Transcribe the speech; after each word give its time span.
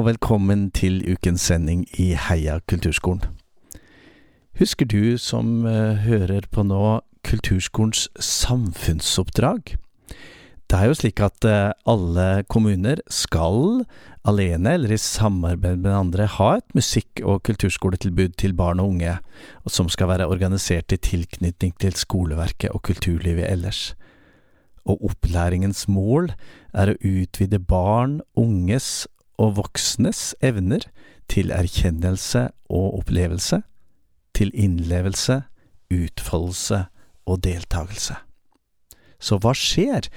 Og 0.00 0.06
velkommen 0.06 0.70
til 0.72 1.02
ukens 1.04 1.42
sending 1.50 1.82
i 2.00 2.14
Heia 2.16 2.54
kulturskolen. 2.70 3.20
Husker 4.56 4.88
du 4.88 5.18
som 5.20 5.66
uh, 5.68 5.92
hører 6.00 6.46
på 6.48 6.64
nå 6.64 7.02
kulturskolens 7.28 8.06
samfunnsoppdrag? 8.16 9.74
Det 10.72 10.78
er 10.78 10.88
jo 10.88 10.96
slik 10.96 11.20
at 11.20 11.44
uh, 11.44 11.76
alle 11.84 12.46
kommuner 12.48 13.04
skal, 13.12 13.84
alene 14.24 14.72
eller 14.78 14.96
i 14.96 15.00
samarbeid 15.04 15.84
med 15.84 15.92
andre, 15.92 16.30
ha 16.38 16.48
et 16.62 16.72
musikk- 16.72 17.20
og 17.20 17.44
kulturskoletilbud 17.50 18.40
til 18.40 18.56
barn 18.56 18.80
og 18.80 18.94
unge, 18.94 19.18
som 19.68 19.92
skal 19.92 20.14
være 20.14 20.32
organisert 20.32 20.96
i 20.96 21.02
tilknytning 21.12 21.76
til 21.76 21.92
skoleverket 21.92 22.72
og 22.72 22.86
kulturlivet 22.88 23.52
ellers. 23.52 23.90
Og 24.88 25.10
opplæringens 25.12 25.90
mål 25.92 26.32
er 26.72 26.88
å 26.88 27.00
utvide 27.04 27.60
barn, 27.60 28.22
unges 28.32 29.04
og 29.40 29.56
voksnes 29.58 30.34
evner 30.44 30.84
til 31.30 31.52
erkjennelse 31.54 32.48
og 32.68 33.00
opplevelse, 33.00 33.62
til 34.36 34.52
innlevelse, 34.54 35.40
utfoldelse 35.90 36.84
og 37.26 37.40
deltakelse. 37.46 38.18
Så 39.20 39.36
hva 39.40 39.52
skjer 39.56 40.08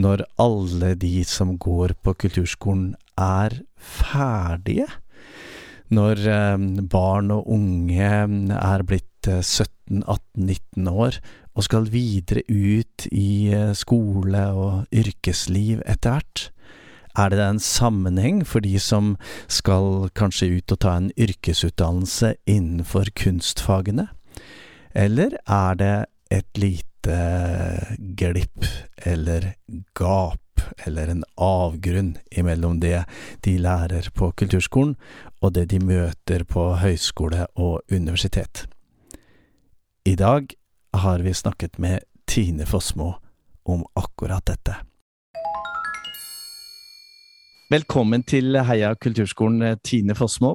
når 0.00 0.24
alle 0.40 0.94
de 0.96 1.20
som 1.28 1.56
går 1.60 1.96
på 2.04 2.14
kulturskolen 2.24 2.94
er 3.20 3.58
ferdige? 3.76 4.88
Når 5.92 6.22
eh, 6.32 6.64
barn 6.90 7.30
og 7.34 7.50
unge 7.52 8.08
er 8.56 8.86
blitt 8.88 9.28
17-18-19 9.28 10.88
år 10.90 11.20
og 11.56 11.66
skal 11.66 11.86
videre 11.92 12.42
ut 12.48 13.06
i 13.12 13.52
eh, 13.54 13.74
skole 13.76 14.42
og 14.56 14.88
yrkesliv 15.04 15.84
etter 15.86 16.16
hvert? 16.16 16.48
Er 17.16 17.30
det 17.32 17.40
en 17.40 17.60
sammenheng 17.62 18.42
for 18.44 18.60
de 18.60 18.76
som 18.82 19.14
skal 19.48 20.10
kanskje 20.18 20.58
ut 20.58 20.72
og 20.74 20.80
ta 20.84 20.96
en 20.98 21.12
yrkesutdannelse 21.16 22.34
innenfor 22.44 23.08
kunstfagene? 23.16 24.10
Eller 24.92 25.38
er 25.48 25.78
det 25.80 25.94
et 26.30 26.60
lite 26.60 27.16
glipp 28.20 28.66
eller 29.08 29.54
gap 29.96 30.42
eller 30.84 31.08
en 31.08 31.22
avgrunn 31.40 32.16
imellom 32.30 32.80
det 32.82 33.04
de 33.46 33.54
lærer 33.64 34.10
på 34.12 34.32
kulturskolen 34.36 34.96
og 35.40 35.54
det 35.56 35.68
de 35.72 35.80
møter 35.80 36.44
på 36.44 36.66
høyskole 36.82 37.46
og 37.54 37.80
universitet? 37.88 38.66
I 40.04 40.16
dag 40.20 40.52
har 40.92 41.24
vi 41.24 41.32
snakket 41.32 41.78
med 41.78 42.04
Tine 42.28 42.66
Fossmo 42.66 43.14
om 43.64 43.86
akkurat 43.96 44.44
dette. 44.46 44.76
Velkommen 47.66 48.22
til 48.22 48.54
Heia 48.62 48.92
kulturskolen, 48.94 49.62
eh, 49.62 49.76
Tine 49.82 50.14
Fossmo. 50.14 50.52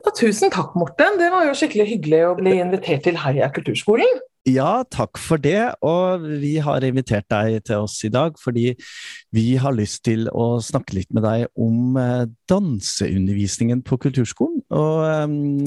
Ja, 0.00 0.12
tusen 0.16 0.48
takk, 0.48 0.70
Morten. 0.72 1.18
Det 1.20 1.28
var 1.28 1.44
jo 1.44 1.52
skikkelig 1.52 1.84
hyggelig 1.90 2.20
å 2.24 2.36
bli 2.38 2.54
invitert 2.62 3.02
til 3.04 3.18
Heia 3.20 3.50
kulturskolen. 3.52 4.22
Ja, 4.48 4.84
takk 4.88 5.18
for 5.20 5.36
det. 5.36 5.74
Og 5.84 6.24
vi 6.40 6.54
har 6.64 6.80
invitert 6.80 7.28
deg 7.28 7.60
til 7.68 7.84
oss 7.84 7.98
i 8.08 8.08
dag 8.08 8.40
fordi 8.40 8.72
vi 9.36 9.56
har 9.60 9.76
lyst 9.76 10.06
til 10.08 10.30
å 10.32 10.62
snakke 10.64 10.96
litt 10.96 11.12
med 11.12 11.26
deg 11.28 11.44
om 11.60 11.98
eh, 12.00 12.24
danseundervisningen 12.48 13.84
på 13.84 14.00
kulturskolen. 14.00 14.62
Og, 14.70 15.04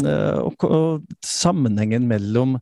eh, 0.09 0.39
og, 0.41 0.65
og 0.65 1.05
sammenhengen 1.21 2.09
mellom 2.09 2.57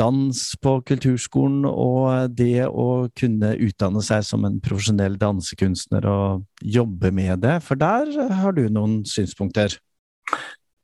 dans 0.00 0.40
på 0.62 0.74
kulturskolen 0.88 1.66
og 1.68 2.32
det 2.36 2.66
å 2.68 3.06
kunne 3.18 3.52
utdanne 3.60 4.02
seg 4.04 4.24
som 4.26 4.46
en 4.48 4.58
profesjonell 4.64 5.18
dansekunstner 5.20 6.06
og 6.08 6.44
jobbe 6.62 7.12
med 7.14 7.42
det, 7.44 7.58
for 7.66 7.80
der 7.80 8.10
har 8.42 8.56
du 8.56 8.64
noen 8.72 9.02
synspunkter? 9.08 9.76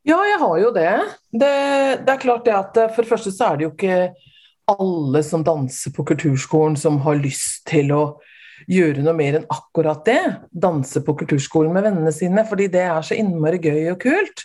Ja, 0.08 0.18
jeg 0.24 0.38
har 0.40 0.56
jo 0.62 0.72
det. 0.72 0.94
det. 1.32 1.52
Det, 2.04 2.14
er 2.14 2.22
klart 2.22 2.46
det 2.46 2.56
at 2.56 2.78
for 2.94 3.04
det 3.04 3.10
første 3.10 3.32
så 3.34 3.50
er 3.50 3.58
det 3.58 3.66
jo 3.68 3.74
ikke 3.74 4.00
alle 4.68 5.22
som 5.24 5.44
danser 5.44 5.92
på 5.96 6.04
kulturskolen 6.08 6.76
som 6.80 7.00
har 7.04 7.20
lyst 7.20 7.64
til 7.68 7.92
å 7.96 8.02
gjøre 8.68 9.04
noe 9.04 9.16
mer 9.16 9.38
enn 9.38 9.48
akkurat 9.52 10.04
det. 10.08 10.20
Danse 10.50 11.02
på 11.04 11.14
kulturskolen 11.22 11.72
med 11.74 11.86
vennene 11.86 12.12
sine, 12.14 12.44
fordi 12.48 12.68
det 12.72 12.84
er 12.88 13.04
så 13.04 13.16
innmari 13.16 13.60
gøy 13.62 13.92
og 13.94 14.00
kult. 14.02 14.44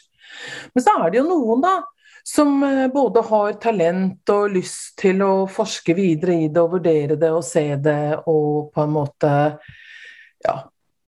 Men 0.74 0.85
så 0.85 0.95
er 1.00 1.12
det 1.12 1.22
jo 1.22 1.28
noen, 1.28 1.63
da, 1.63 1.80
som 2.23 2.63
eh, 2.63 2.88
både 2.88 3.22
har 3.28 3.57
talent 3.63 4.29
og 4.34 4.53
lyst 4.56 4.95
til 5.01 5.22
å 5.25 5.45
forske 5.51 5.95
videre 5.97 6.38
i 6.45 6.51
det 6.51 6.61
og 6.63 6.78
vurdere 6.78 7.17
det 7.19 7.31
og 7.35 7.44
se 7.45 7.66
det 7.75 8.23
og 8.23 8.72
på 8.73 8.85
en 8.85 8.94
måte 8.95 9.31
ja, 10.44 10.56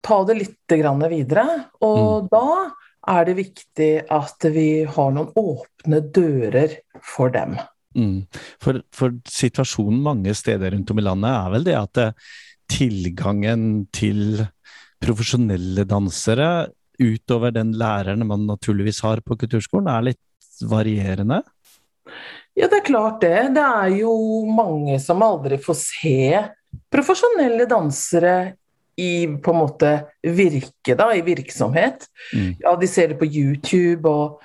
ta 0.05 0.19
det 0.29 0.39
litt 0.41 0.75
videre. 0.75 1.47
Og 1.87 2.27
mm. 2.27 2.33
da 2.33 2.49
er 3.15 3.29
det 3.29 3.37
viktig 3.39 3.93
at 4.13 4.49
vi 4.55 4.69
har 4.89 5.15
noen 5.15 5.31
åpne 5.37 6.01
dører 6.15 6.79
for 7.05 7.33
dem. 7.35 7.57
Mm. 7.95 8.25
For, 8.63 8.81
for, 8.95 9.15
situasjonen 9.31 10.01
mange 10.03 10.35
steder 10.35 10.75
rundt 10.75 10.91
om 10.91 10.99
i 10.99 11.05
landet 11.05 11.31
er 11.31 11.53
vel 11.53 11.67
det 11.69 11.77
at 11.79 12.01
eh, 12.03 12.15
tilgangen 12.75 13.85
til 13.95 14.43
profesjonelle 15.05 15.85
dansere 15.87 16.73
utover 16.99 17.53
den 17.55 17.75
læreren 17.79 18.25
man 18.27 18.47
naturligvis 18.49 19.03
har 19.05 19.21
på 19.27 19.37
kulturskolen, 19.39 19.91
er 19.91 20.09
litt 20.11 20.23
varierende? 20.71 21.43
Ja, 22.55 22.69
det 22.71 22.81
er 22.81 22.87
klart 22.87 23.23
det. 23.25 23.39
Det 23.57 23.63
er 23.63 23.95
jo 23.99 24.13
mange 24.47 24.99
som 25.03 25.23
aldri 25.27 25.59
får 25.63 25.79
se 25.81 26.19
profesjonelle 26.93 27.67
dansere 27.71 28.35
i 28.97 29.27
på 29.27 29.51
en 29.51 29.59
måte 29.59 29.95
virke, 30.23 30.95
da, 30.95 31.09
i 31.15 31.23
virksomhet. 31.27 32.07
Mm. 32.35 32.53
Ja, 32.63 32.75
de 32.79 32.91
ser 32.91 33.11
det 33.11 33.19
på 33.19 33.27
YouTube 33.27 34.11
og, 34.11 34.45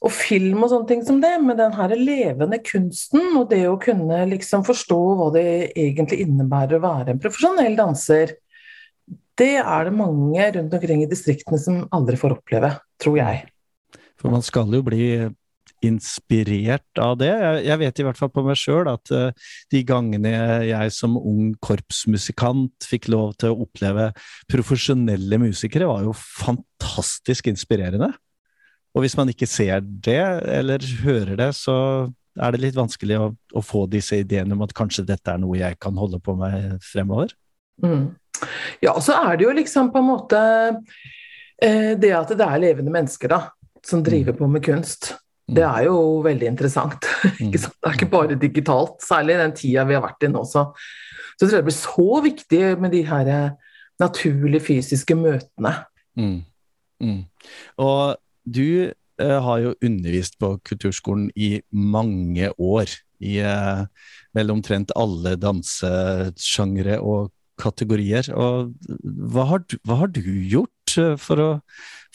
og, 0.00 0.10
film 0.14 0.64
og 0.64 0.72
sånne 0.72 0.90
ting 0.90 1.04
som 1.06 1.20
det, 1.22 1.36
men 1.42 1.58
den 1.58 1.76
her 1.76 1.94
levende 1.94 2.58
kunsten 2.66 3.36
og 3.38 3.46
det 3.52 3.62
å 3.70 3.78
kunne 3.82 4.24
liksom 4.32 4.66
forstå 4.66 5.00
hva 5.20 5.30
det 5.36 5.46
egentlig 5.70 6.24
innebærer 6.26 6.80
å 6.80 6.84
være 6.86 7.14
en 7.14 7.22
profesjonell 7.22 7.78
danser, 7.78 8.34
det 9.36 9.54
er 9.60 9.86
det 9.86 9.94
mange 9.94 10.50
rundt 10.56 10.74
omkring 10.74 11.04
i 11.04 11.10
distriktene 11.10 11.60
som 11.60 11.84
aldri 11.94 12.18
får 12.18 12.38
oppleve, 12.38 12.72
tror 13.02 13.20
jeg. 13.20 13.44
For 14.20 14.32
man 14.32 14.44
skal 14.44 14.72
jo 14.72 14.82
bli 14.86 15.08
inspirert 15.84 17.00
av 17.00 17.16
det. 17.20 17.30
Jeg, 17.64 17.78
vet 17.80 18.00
i 18.00 18.04
hvert 18.06 18.18
fall 18.18 18.30
på 18.32 18.44
meg 18.46 18.58
sjøl 18.58 18.88
at 18.90 19.12
uh, 19.12 19.48
de 19.72 19.82
gangene 19.86 20.32
jeg 20.66 20.92
som 20.94 21.16
ung 21.18 21.52
korpsmusikant 21.64 22.86
fikk 22.88 23.10
lov 23.12 23.34
til 23.40 23.52
å 23.52 23.66
oppleve 23.66 24.10
profesjonelle 24.50 25.40
musikere, 25.42 25.88
var 25.90 26.06
jo 26.06 26.14
fantastisk 26.16 27.50
inspirerende. 27.52 28.12
Og 28.96 29.04
hvis 29.04 29.16
man 29.18 29.28
ikke 29.28 29.48
ser 29.50 29.82
det, 29.84 30.22
eller 30.56 30.84
hører 31.02 31.36
det, 31.36 31.50
så 31.58 31.76
er 32.36 32.52
det 32.52 32.62
litt 32.62 32.76
vanskelig 32.76 33.18
å, 33.20 33.26
å 33.56 33.64
få 33.64 33.84
disse 33.92 34.22
ideene 34.22 34.56
om 34.56 34.64
at 34.64 34.74
kanskje 34.76 35.04
dette 35.08 35.32
er 35.32 35.40
noe 35.40 35.58
jeg 35.60 35.76
kan 35.80 35.96
holde 36.00 36.20
på 36.24 36.36
med 36.38 36.78
fremover. 36.84 37.34
Mm. 37.84 38.14
Ja, 38.84 38.96
så 39.04 39.16
er 39.16 39.36
det 39.36 39.44
jo 39.44 39.52
liksom 39.56 39.90
på 39.92 40.00
en 40.00 40.08
måte 40.08 40.40
eh, 41.60 41.92
det 42.00 42.12
at 42.16 42.32
det 42.36 42.44
er 42.44 42.64
levende 42.64 42.92
mennesker, 42.92 43.32
da 43.32 43.55
som 43.86 44.02
driver 44.04 44.34
mm. 44.34 44.38
på 44.40 44.50
med 44.50 44.64
kunst. 44.66 45.12
Det 45.46 45.62
mm. 45.62 45.70
er 45.70 45.86
jo 45.86 45.98
veldig 46.26 46.52
interessant. 46.54 47.06
Mm. 47.36 47.52
det 47.52 47.60
er 47.84 47.92
ikke 47.92 48.08
bare 48.10 48.36
digitalt, 48.40 49.02
særlig 49.04 49.34
i 49.34 49.40
den 49.42 49.54
tida 49.54 49.84
vi 49.84 49.94
har 49.94 50.02
vært 50.04 50.24
i 50.24 50.30
nå. 50.32 50.42
Så, 50.48 50.62
så 51.36 51.44
jeg 51.44 51.50
tror 51.50 51.58
det 51.58 51.66
blir 51.66 51.76
så 51.76 52.20
viktig 52.24 52.60
med 52.80 52.94
de 52.94 53.02
her 53.06 53.28
eh, 53.28 53.72
naturlige 54.00 54.64
fysiske 54.70 55.16
møtene. 55.18 55.72
Mm. 56.16 56.38
Mm. 57.02 57.20
Og 57.82 58.16
du 58.46 58.88
uh, 59.20 59.38
har 59.48 59.58
jo 59.64 59.74
undervist 59.84 60.38
på 60.40 60.54
kulturskolen 60.64 61.28
i 61.36 61.60
mange 61.70 62.50
år. 62.56 62.92
I 63.20 63.40
uh, 63.44 63.84
vel 64.36 64.52
omtrent 64.52 64.92
alle 64.96 65.36
dansesjangre 65.40 67.00
og 67.00 67.32
kategorier. 67.60 68.28
Og 68.36 68.72
hva 69.32 69.46
har, 69.52 69.64
hva 69.84 70.00
har, 70.02 70.12
du 70.12 70.22
gjort 70.24 70.72
eh, 71.02 71.14
for 71.20 71.42
å 71.42 71.50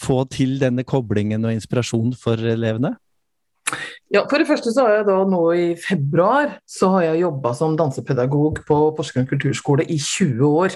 få 0.02 0.24
til 0.34 0.58
denne 0.62 0.86
koblingen 0.88 1.46
og 1.46 1.56
inspirasjon 1.56 2.14
for 2.18 2.40
elevene? 2.40 2.96
Ja, 4.12 4.26
For 4.28 4.42
det 4.42 4.50
første 4.50 4.74
så 4.74 4.84
har 4.88 4.98
jeg 4.98 5.08
da 5.08 5.18
nå 5.30 5.42
i 5.56 5.68
februar 5.80 6.58
så 6.68 6.90
har 6.98 7.12
jeg 7.12 7.22
jobba 7.24 7.54
som 7.56 7.78
dansepedagog 7.80 8.64
på 8.68 8.80
Porsgrunn 8.98 9.30
kulturskole 9.30 9.86
i 9.88 9.96
20 10.02 10.42
år. 10.48 10.76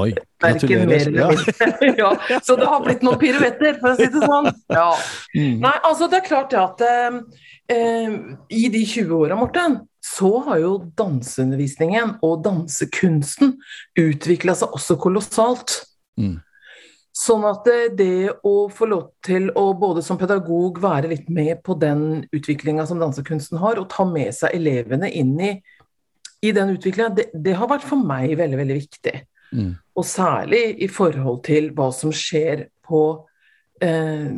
Oi, 0.00 0.14
gratulerer. 0.40 1.12
Ja. 1.12 1.28
ja, 2.00 2.10
så 2.42 2.56
det 2.56 2.66
har 2.66 2.80
blitt 2.82 3.02
noen 3.04 3.20
piruetter, 3.20 3.76
for 3.78 3.92
å 3.92 3.96
si 3.98 4.08
det 4.08 4.22
sånn. 4.24 4.48
Ja. 4.72 4.88
Mm. 5.36 5.58
Nei, 5.60 5.74
altså 5.84 6.08
det 6.08 6.22
er 6.22 6.28
klart 6.30 6.54
det 6.54 6.62
at 6.62 6.84
eh, 6.88 7.18
eh 7.76 8.14
i 8.56 8.70
de 8.72 8.84
20 8.88 9.12
åra, 9.18 9.36
Morten, 9.36 9.82
så 10.02 10.32
har 10.48 10.62
jo 10.62 10.72
danseundervisningen 10.98 12.16
og 12.24 12.40
dansekunsten 12.46 13.58
utvikla 14.00 14.56
seg 14.58 14.72
også 14.80 14.96
kolossalt. 15.00 15.82
Mm. 16.18 16.40
Sånn 17.12 17.42
at 17.44 17.66
det 17.92 18.38
å 18.48 18.54
få 18.72 18.86
lov 18.88 19.02
til 19.24 19.50
å 19.58 19.66
både 19.76 20.00
som 20.04 20.16
pedagog 20.16 20.78
være 20.80 21.10
litt 21.10 21.26
med 21.28 21.60
på 21.64 21.76
den 21.76 22.22
utviklinga 22.32 22.86
som 22.88 23.02
dansekunsten 23.02 23.60
har, 23.60 23.76
og 23.76 23.90
ta 23.92 24.06
med 24.08 24.32
seg 24.32 24.56
elevene 24.56 25.10
inn 25.12 25.34
i, 25.36 25.52
i 26.42 26.52
den 26.56 26.72
utviklinga, 26.72 27.10
det, 27.12 27.26
det, 27.34 27.52
har 27.58 27.68
vært 27.68 27.84
for 27.84 28.00
meg 28.00 28.32
veldig, 28.40 28.58
veldig 28.62 28.78
viktig. 28.78 29.12
Mm. 29.52 29.74
Og 29.92 30.08
særlig 30.08 30.62
i 30.80 30.88
forhold 30.88 31.42
til 31.44 31.68
hva 31.76 31.90
som 31.92 32.14
skjer 32.16 32.64
på 32.88 33.02
eh, 33.84 34.32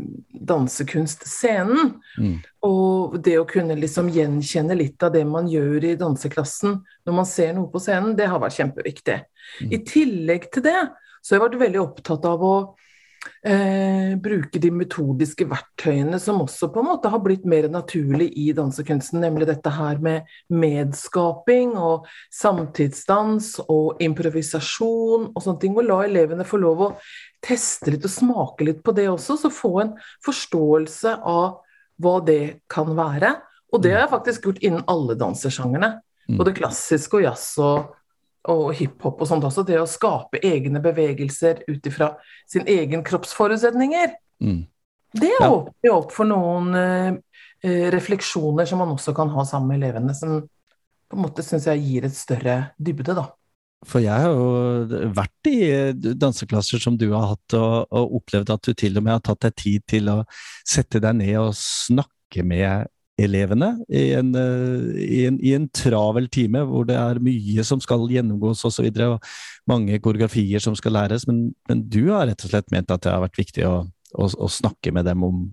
dansekunstscenen. 0.50 1.94
Mm. 2.18 2.34
Og 2.66 3.16
det 3.22 3.36
å 3.38 3.46
kunne 3.48 3.78
liksom 3.78 4.10
gjenkjenne 4.12 4.74
litt 4.82 5.06
av 5.06 5.14
det 5.14 5.22
man 5.30 5.46
gjør 5.50 5.92
i 5.92 5.94
danseklassen 6.00 6.80
når 7.06 7.18
man 7.22 7.30
ser 7.30 7.54
noe 7.54 7.70
på 7.70 7.86
scenen, 7.86 8.18
det 8.18 8.26
har 8.34 8.42
vært 8.42 8.58
kjempeviktig. 8.58 9.22
Mm. 9.62 9.72
I 9.78 9.82
tillegg 9.94 10.50
til 10.50 10.66
det 10.66 10.78
så 11.24 11.32
har 11.32 11.40
jeg 11.40 11.46
vært 11.48 11.62
veldig 11.62 11.80
opptatt 11.80 12.26
av 12.28 12.42
å 12.44 12.56
eh, 13.48 14.12
bruke 14.20 14.60
de 14.60 14.70
metodiske 14.76 15.46
verktøyene 15.48 16.18
som 16.20 16.42
også 16.44 16.68
på 16.72 16.82
en 16.82 16.88
måte 16.90 17.08
har 17.08 17.22
blitt 17.24 17.46
mer 17.48 17.70
naturlig 17.72 18.28
i 18.40 18.50
dansekunsten, 18.56 19.22
nemlig 19.24 19.48
dette 19.48 19.72
her 19.72 20.02
med 20.04 20.28
medskaping 20.52 21.72
og 21.80 22.04
samtidsdans 22.28 23.54
og 23.64 24.04
improvisasjon 24.04 25.30
og 25.32 25.40
sånne 25.40 25.64
ting. 25.64 25.78
Og 25.78 25.88
la 25.88 26.02
elevene 26.04 26.44
få 26.48 26.60
lov 26.60 26.84
å 26.84 26.92
teste 27.44 27.94
litt 27.94 28.04
og 28.04 28.12
smake 28.12 28.68
litt 28.68 28.84
på 28.84 28.92
det 28.96 29.08
også, 29.08 29.38
så 29.40 29.52
få 29.52 29.74
en 29.80 29.96
forståelse 30.24 31.18
av 31.24 31.60
hva 32.04 32.18
det 32.26 32.66
kan 32.68 32.92
være. 32.96 33.36
Og 33.72 33.82
det 33.82 33.94
har 33.94 34.04
jeg 34.04 34.14
faktisk 34.14 34.48
gjort 34.48 34.64
innen 34.64 34.84
alle 34.90 35.16
dansesjangerne. 35.18 35.96
Mm. 36.28 36.38
Både 36.40 36.54
klassisk 36.56 37.18
og 37.18 37.24
jazz 37.26 37.50
og, 37.60 37.94
og 38.52 38.74
hiphop 38.76 39.22
og 39.22 39.28
sånt 39.28 39.46
også. 39.48 39.64
Det 39.66 39.78
å 39.80 39.88
skape 39.88 40.42
egne 40.44 40.82
bevegelser 40.84 41.64
ut 41.68 41.86
ifra 41.88 42.12
sin 42.50 42.66
egen 42.70 43.04
kroppsforutsetninger. 43.06 44.16
Mm. 44.44 44.64
Det 45.14 45.36
åpner 45.38 45.88
jo 45.88 45.94
opp 46.00 46.12
for 46.12 46.28
noen 46.28 46.74
uh, 46.74 47.14
refleksjoner 47.94 48.66
som 48.68 48.82
man 48.82 48.92
også 48.96 49.14
kan 49.16 49.30
ha 49.32 49.46
sammen 49.48 49.72
med 49.72 49.82
elevene, 49.82 50.16
som 50.16 50.42
på 51.08 51.16
en 51.16 51.24
måte 51.24 51.44
syns 51.46 51.68
jeg 51.70 51.82
gir 51.84 52.08
et 52.08 52.16
større 52.16 52.58
dybde, 52.82 53.14
da. 53.16 53.28
For 53.84 54.00
jeg 54.00 54.16
har 54.16 54.32
jo 54.32 55.10
vært 55.14 55.50
i 55.50 55.58
danseklasser 56.16 56.80
som 56.80 56.96
du 57.00 57.10
har 57.12 57.34
hatt, 57.34 57.56
og, 57.58 57.92
og, 57.92 58.16
opplevd 58.20 58.54
at 58.54 58.64
du 58.64 58.72
til 58.72 58.96
og 58.96 59.04
med 59.04 59.18
har 59.18 59.24
tatt 59.24 59.44
deg 59.44 59.56
tid 59.60 59.84
til 59.92 60.10
å 60.12 60.18
sette 60.64 61.02
deg 61.04 61.18
ned 61.20 61.36
og 61.42 61.52
snakke 61.58 62.44
med 62.48 62.88
elevene 63.20 63.70
i 63.88 64.08
en, 64.18 64.32
i 64.98 65.24
en, 65.28 65.36
i 65.38 65.52
en 65.54 65.68
travel 65.74 66.26
time 66.34 66.64
hvor 66.66 66.86
det 66.88 66.96
er 66.98 67.20
mye 67.22 67.64
som 67.66 67.82
skal 67.82 68.08
gjennomgås 68.10 68.64
osv., 68.66 68.88
mange 69.70 70.00
koreografier 70.02 70.62
som 70.62 70.74
skal 70.78 70.96
læres. 70.98 71.28
Men, 71.30 71.46
men, 71.70 71.84
du 71.88 72.10
har 72.10 72.26
rett 72.28 72.42
og 72.44 72.50
slett 72.50 72.72
ment 72.74 72.90
at 72.90 73.04
det 73.06 73.12
har 73.12 73.22
vært 73.22 73.38
viktig 73.38 73.66
å, 73.68 73.76
å, 73.86 74.26
å 74.26 74.50
snakke 74.50 74.92
med 74.94 75.06
dem 75.08 75.22
om 75.26 75.46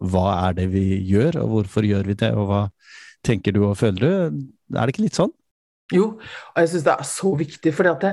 hva 0.00 0.26
er 0.48 0.58
det 0.58 0.68
vi 0.74 0.84
gjør, 1.06 1.40
og 1.44 1.54
hvorfor 1.58 1.86
gjør 1.86 2.10
vi 2.10 2.18
det, 2.24 2.34
og 2.34 2.50
hva 2.50 2.62
tenker 3.24 3.54
du 3.54 3.62
og 3.68 3.78
føler 3.80 4.04
du? 4.04 4.44
Er 4.74 4.82
det 4.82 4.94
ikke 4.94 5.06
litt 5.06 5.20
sånn? 5.20 5.32
Jo, 5.92 6.14
og 6.16 6.62
jeg 6.62 6.70
syns 6.72 6.86
det 6.86 6.94
er 6.94 7.08
så 7.08 7.34
viktig. 7.36 7.74
fordi 7.76 7.90
at 7.92 8.04
det, 8.04 8.12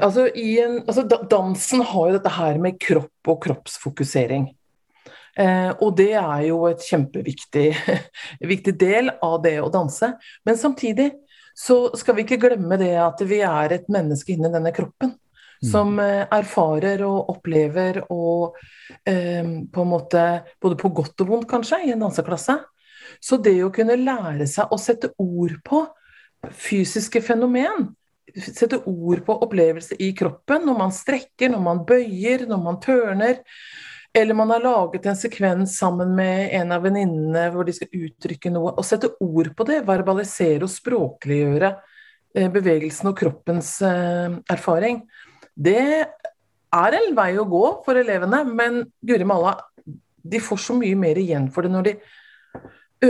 altså, 0.00 0.26
en, 0.34 0.78
altså, 0.86 1.04
Dansen 1.30 1.84
har 1.84 2.08
jo 2.08 2.16
dette 2.16 2.32
her 2.32 2.58
med 2.62 2.80
kropp 2.80 3.32
og 3.32 3.42
kroppsfokusering. 3.44 4.48
Eh, 5.38 5.70
og 5.78 5.94
det 5.98 6.12
er 6.18 6.44
jo 6.48 6.64
et 6.70 6.82
kjempeviktig 6.84 7.68
viktig 8.52 8.74
del 8.80 9.12
av 9.22 9.40
det 9.44 9.58
å 9.62 9.70
danse. 9.72 10.14
Men 10.46 10.58
samtidig 10.58 11.10
så 11.56 11.90
skal 11.98 12.16
vi 12.16 12.24
ikke 12.26 12.40
glemme 12.40 12.78
det 12.80 12.94
at 13.00 13.20
vi 13.26 13.42
er 13.46 13.76
et 13.76 13.90
menneske 13.92 14.34
inni 14.34 14.50
denne 14.52 14.72
kroppen. 14.74 15.14
Mm. 15.60 15.68
Som 15.68 15.98
eh, 16.00 16.24
erfarer 16.32 17.02
og 17.04 17.34
opplever 17.34 18.00
og 18.08 18.56
eh, 19.04 19.44
på 19.68 19.82
en 19.82 19.90
måte 19.90 20.26
Både 20.60 20.78
på 20.80 20.88
godt 20.96 21.20
og 21.20 21.34
vondt, 21.34 21.48
kanskje, 21.50 21.82
i 21.84 21.92
en 21.92 22.06
danseklasse. 22.06 22.56
Så 23.20 23.36
det 23.42 23.58
å 23.64 23.72
kunne 23.74 23.98
lære 24.00 24.46
seg 24.48 24.70
å 24.72 24.78
sette 24.80 25.12
ord 25.20 25.58
på 25.66 25.84
fysiske 26.56 27.20
fenomen. 27.24 27.90
Sette 28.30 28.78
ord 28.86 29.24
på 29.26 29.36
opplevelse 29.44 29.98
i 30.00 30.12
kroppen 30.16 30.64
når 30.64 30.78
man 30.78 30.94
strekker, 30.94 31.50
når 31.52 31.64
man 31.64 31.84
bøyer, 31.84 32.46
når 32.48 32.60
man 32.64 32.80
tørner. 32.80 33.40
Eller 34.14 34.34
man 34.34 34.50
har 34.50 34.62
laget 34.64 35.06
en 35.06 35.16
sekvens 35.16 35.76
sammen 35.78 36.16
med 36.18 36.50
en 36.58 36.72
av 36.74 36.82
venninnene 36.82 37.44
hvor 37.54 37.66
de 37.66 37.74
skal 37.76 37.92
uttrykke 37.94 38.50
noe. 38.50 38.72
Å 38.74 38.84
sette 38.86 39.12
ord 39.22 39.52
på 39.54 39.66
det, 39.68 39.84
verbalisere 39.86 40.66
og 40.66 40.72
språkliggjøre 40.72 41.70
eh, 42.34 42.48
bevegelsen 42.50 43.12
og 43.12 43.18
kroppens 43.20 43.76
eh, 43.86 44.34
erfaring, 44.50 45.04
det 45.54 45.84
er 46.00 46.96
en 46.96 47.14
vei 47.14 47.32
å 47.38 47.46
gå 47.50 47.64
for 47.86 47.98
elevene, 47.98 48.42
men 48.48 48.82
guri 49.06 49.26
malla, 49.26 49.56
de 50.20 50.42
får 50.42 50.62
så 50.66 50.76
mye 50.78 50.98
mer 50.98 51.18
igjen 51.18 51.48
for 51.52 51.66
det 51.66 51.72
når 51.72 51.86
de 51.88 51.96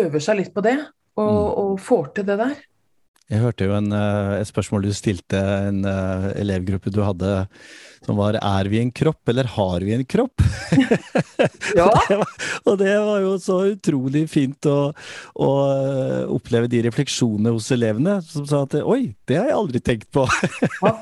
øver 0.00 0.23
seg 0.23 0.38
litt 0.38 0.52
på 0.55 0.62
det 0.64 0.76
og, 1.19 1.25
mm. 1.25 1.49
og 1.64 1.73
får 1.82 2.12
til 2.17 2.29
det 2.29 2.37
der. 2.41 2.58
Jeg 3.31 3.44
hørte 3.44 3.67
jo 3.69 3.77
en, 3.77 3.93
eh, 3.94 4.41
et 4.41 4.49
spørsmål 4.49 4.88
du 4.88 4.91
stilte 4.97 5.38
en 5.38 5.85
uh, 5.87 6.32
elevgruppe 6.35 6.91
du 6.91 6.99
hadde, 7.06 7.44
som 8.03 8.17
var 8.19 8.35
'er 8.35 8.69
vi 8.69 8.81
en 8.81 8.91
kropp, 8.91 9.21
eller 9.29 9.47
har 9.47 9.85
vi 9.87 9.93
en 9.94 10.03
kropp'? 10.05 10.43
ja. 11.79 11.87
og, 11.87 12.00
det 12.09 12.17
var, 12.19 12.32
og, 12.65 12.79
det 12.81 12.97
var, 12.99 13.21
jo 13.23 13.37
så 13.38 13.59
utrolig 13.71 14.25
fint 14.32 14.67
å, 14.67 14.91
å, 15.37 15.50
eh, 15.71 16.25
oppleve 16.27 16.67
de 16.67 16.82
refleksjonene 16.88 17.55
hos 17.55 17.71
elevene, 17.71 18.19
som 18.27 18.49
sa 18.50 18.65
at 18.67 18.75
'oi, 18.81 19.15
det 19.31 19.38
har 19.38 19.47
jeg 19.53 19.59
aldri 19.61 19.85
tenkt 19.85 20.11
på'. 20.11 20.26
ja. 20.83 20.94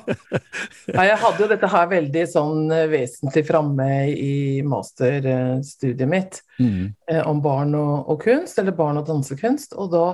ja. 0.92 1.08
jeg 1.08 1.18
hadde 1.24 1.46
jo 1.46 1.50
dette 1.54 1.74
her 1.78 1.90
veldig 1.96 2.28
sånn 2.28 2.68
vesentlig 2.92 3.46
framme 3.48 3.90
i 4.12 4.60
masterstudiet 4.68 6.08
mitt, 6.10 6.42
mm. 6.60 6.92
om 7.24 7.40
barn 7.40 7.72
og, 7.78 8.04
og 8.04 8.20
kunst, 8.26 8.60
eller 8.60 8.76
barn 8.76 9.00
og 9.00 9.08
dansekunst, 9.08 9.78
og 9.80 9.94
da 9.96 10.08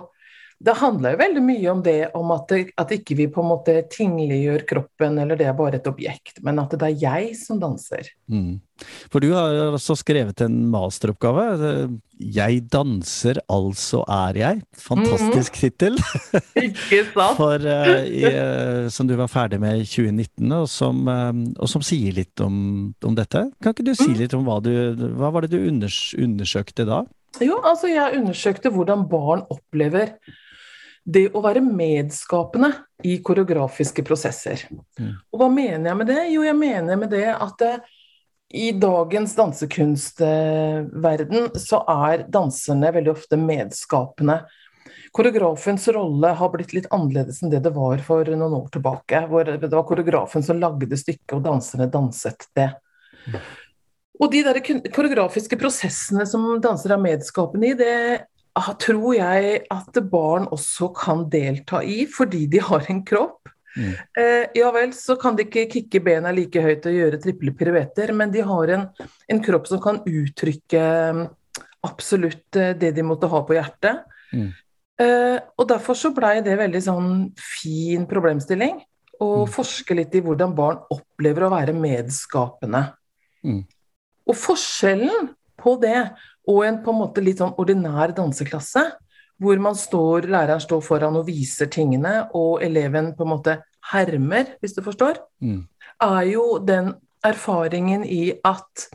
det 0.65 0.77
handler 0.79 1.15
jo 1.15 1.21
veldig 1.21 1.43
mye 1.45 1.71
om 1.73 1.81
det 1.85 1.99
om 2.17 2.31
at, 2.35 2.47
det, 2.53 2.75
at 2.81 2.93
ikke 2.95 3.17
vi 3.19 3.27
på 3.33 3.43
en 3.43 3.51
måte 3.51 3.75
tingliggjør 3.93 4.65
kroppen, 4.69 5.19
eller 5.21 5.39
det 5.39 5.49
er 5.51 5.57
bare 5.59 5.81
et 5.81 5.91
objekt, 5.91 6.39
men 6.47 6.61
at 6.63 6.73
det 6.79 6.89
er 6.89 7.03
jeg 7.03 7.35
som 7.39 7.61
danser. 7.61 8.09
Mm. 8.31 8.63
For 9.13 9.23
du 9.23 9.33
har 9.35 9.75
også 9.77 9.97
skrevet 10.01 10.41
en 10.45 10.65
masteroppgave. 10.73 11.45
'Jeg 12.15 12.63
danser, 12.71 13.41
altså 13.51 14.05
er 14.07 14.39
jeg'. 14.39 14.63
Fantastisk 14.79 15.55
mm 15.55 15.61
tittel. 15.65 15.99
ikke 16.67 17.01
sant? 17.11 17.37
For, 17.39 17.59
uh, 17.59 18.05
i, 18.07 18.23
uh, 18.27 18.89
som 18.91 19.09
du 19.09 19.15
var 19.19 19.31
ferdig 19.31 19.61
med 19.61 19.83
i 19.83 19.87
2019, 19.87 20.53
og 20.53 20.69
som, 20.71 21.03
uh, 21.09 21.33
og 21.59 21.71
som 21.71 21.83
sier 21.85 22.15
litt 22.15 22.41
om, 22.41 22.95
om, 23.03 23.15
dette. 23.15 23.47
Kan 23.63 23.75
ikke 23.75 23.87
du 23.87 23.95
si 23.95 24.11
mm. 24.13 24.19
litt 24.19 24.35
om 24.35 24.47
hva, 24.47 24.61
du, 24.65 24.73
hva 25.19 25.31
var 25.35 25.45
det 25.45 25.55
du 25.55 25.69
unders 25.69 26.15
undersøkte 26.19 26.87
da? 26.89 27.05
Jo, 27.43 27.59
altså 27.67 27.91
jeg 27.91 28.21
undersøkte 28.21 28.71
hvordan 28.75 29.07
barn 29.11 29.43
opplever 29.51 30.15
det 31.05 31.27
å 31.37 31.43
være 31.45 31.61
medskapende 31.65 32.73
i 33.05 33.19
koreografiske 33.25 34.03
prosesser. 34.07 34.61
Mm. 34.99 35.13
Og 35.33 35.39
hva 35.41 35.49
mener 35.53 35.91
jeg 35.91 35.97
med 36.01 36.07
det? 36.09 36.29
Jo, 36.33 36.43
jeg 36.47 36.57
mener 36.57 36.97
med 37.01 37.11
det 37.13 37.29
at 37.35 37.63
eh, 37.67 37.79
i 38.55 38.73
dagens 38.79 39.35
dansekunstverden 39.37 41.49
så 41.61 41.85
er 42.09 42.25
danserne 42.33 42.93
veldig 42.95 43.13
ofte 43.13 43.37
medskapende. 43.41 44.39
Koreografens 45.15 45.89
rolle 45.95 46.29
har 46.39 46.51
blitt 46.53 46.73
litt 46.75 46.93
annerledes 46.95 47.43
enn 47.43 47.53
det 47.53 47.61
det 47.65 47.73
var 47.75 47.99
for 48.07 48.25
noen 48.31 48.55
år 48.63 48.69
tilbake. 48.75 49.17
Hvor 49.31 49.43
det 49.47 49.71
var 49.71 49.89
koreografen 49.89 50.43
som 50.47 50.61
lagde 50.63 50.97
stykket, 50.99 51.37
og 51.37 51.43
danserne 51.45 51.93
danset 51.93 52.41
det. 52.57 52.71
Mm. 53.29 53.37
Og 54.23 54.31
de 54.31 54.45
der 54.47 54.59
koreografiske 54.95 55.57
prosessene 55.59 56.25
som 56.29 56.61
dansere 56.63 56.95
er 56.95 57.03
medskapende 57.03 57.67
i, 57.73 57.79
det 57.79 57.95
tror 58.55 59.15
jeg 59.17 59.65
at 59.73 59.99
barn 60.11 60.47
også 60.55 60.93
kan 60.95 61.27
delta 61.31 61.83
i, 61.83 62.05
fordi 62.07 62.47
de 62.51 62.63
har 62.63 62.87
en 62.91 63.03
kropp. 63.07 63.49
Mm. 63.75 63.95
Eh, 64.21 64.45
ja 64.55 64.69
vel, 64.71 64.93
så 64.95 65.17
kan 65.19 65.35
de 65.35 65.49
ikke 65.49 65.67
kikke 65.73 66.03
bena 66.07 66.31
like 66.31 66.63
høyt 66.63 66.87
og 66.87 66.95
gjøre 66.95 67.19
triple 67.23 67.55
piruetter, 67.59 68.13
men 68.15 68.31
de 68.31 68.45
har 68.47 68.75
en, 68.77 68.85
en, 69.03 69.41
kropp 69.43 69.67
som 69.67 69.81
kan 69.83 69.99
uttrykke 70.07 70.85
mm, 71.17 71.25
absolutt 71.89 72.61
eh, 72.61 72.77
det 72.79 72.93
de 72.95 73.07
måtte 73.07 73.31
ha 73.31 73.43
på 73.43 73.57
hjertet. 73.57 74.05
Mm. 74.31 74.53
Eh, 75.03 75.39
og 75.59 75.69
derfor 75.69 75.99
så 75.99 76.13
blei 76.15 76.37
det 76.47 76.55
veldig 76.61 76.83
sånn 76.87 77.15
fin 77.35 78.07
problemstilling. 78.11 78.79
Å 79.19 79.31
mm. 79.43 79.51
forske 79.51 79.97
litt 79.99 80.15
i 80.15 80.23
hvordan 80.23 80.55
barn 80.55 80.79
opplever 80.95 81.47
å 81.47 81.55
være 81.55 81.75
medskapende. 81.75 82.87
Mm. 83.43 83.65
Og 84.31 84.39
forskjellen 84.39 85.33
på 85.65 85.77
det 85.83 85.99
og 86.51 86.65
en 86.67 86.83
på 86.85 86.93
en 86.93 87.01
måte 87.01 87.25
litt 87.25 87.41
sånn 87.41 87.55
ordinær 87.61 88.13
danseklasse, 88.17 88.85
hvor 89.41 89.61
man 89.63 89.77
står, 89.79 90.29
læreren 90.31 90.63
står 90.63 90.83
foran 90.85 91.17
og 91.19 91.27
viser 91.29 91.71
tingene, 91.73 92.29
og 92.37 92.63
eleven 92.63 93.13
på 93.17 93.25
en 93.25 93.33
måte 93.33 93.57
hermer, 93.91 94.55
hvis 94.63 94.77
du 94.77 94.83
forstår, 94.85 95.19
mm. 95.43 95.63
er 96.07 96.21
jo 96.31 96.45
den 96.65 96.93
erfaringen 97.25 98.05
i 98.05 98.37
at 98.45 98.87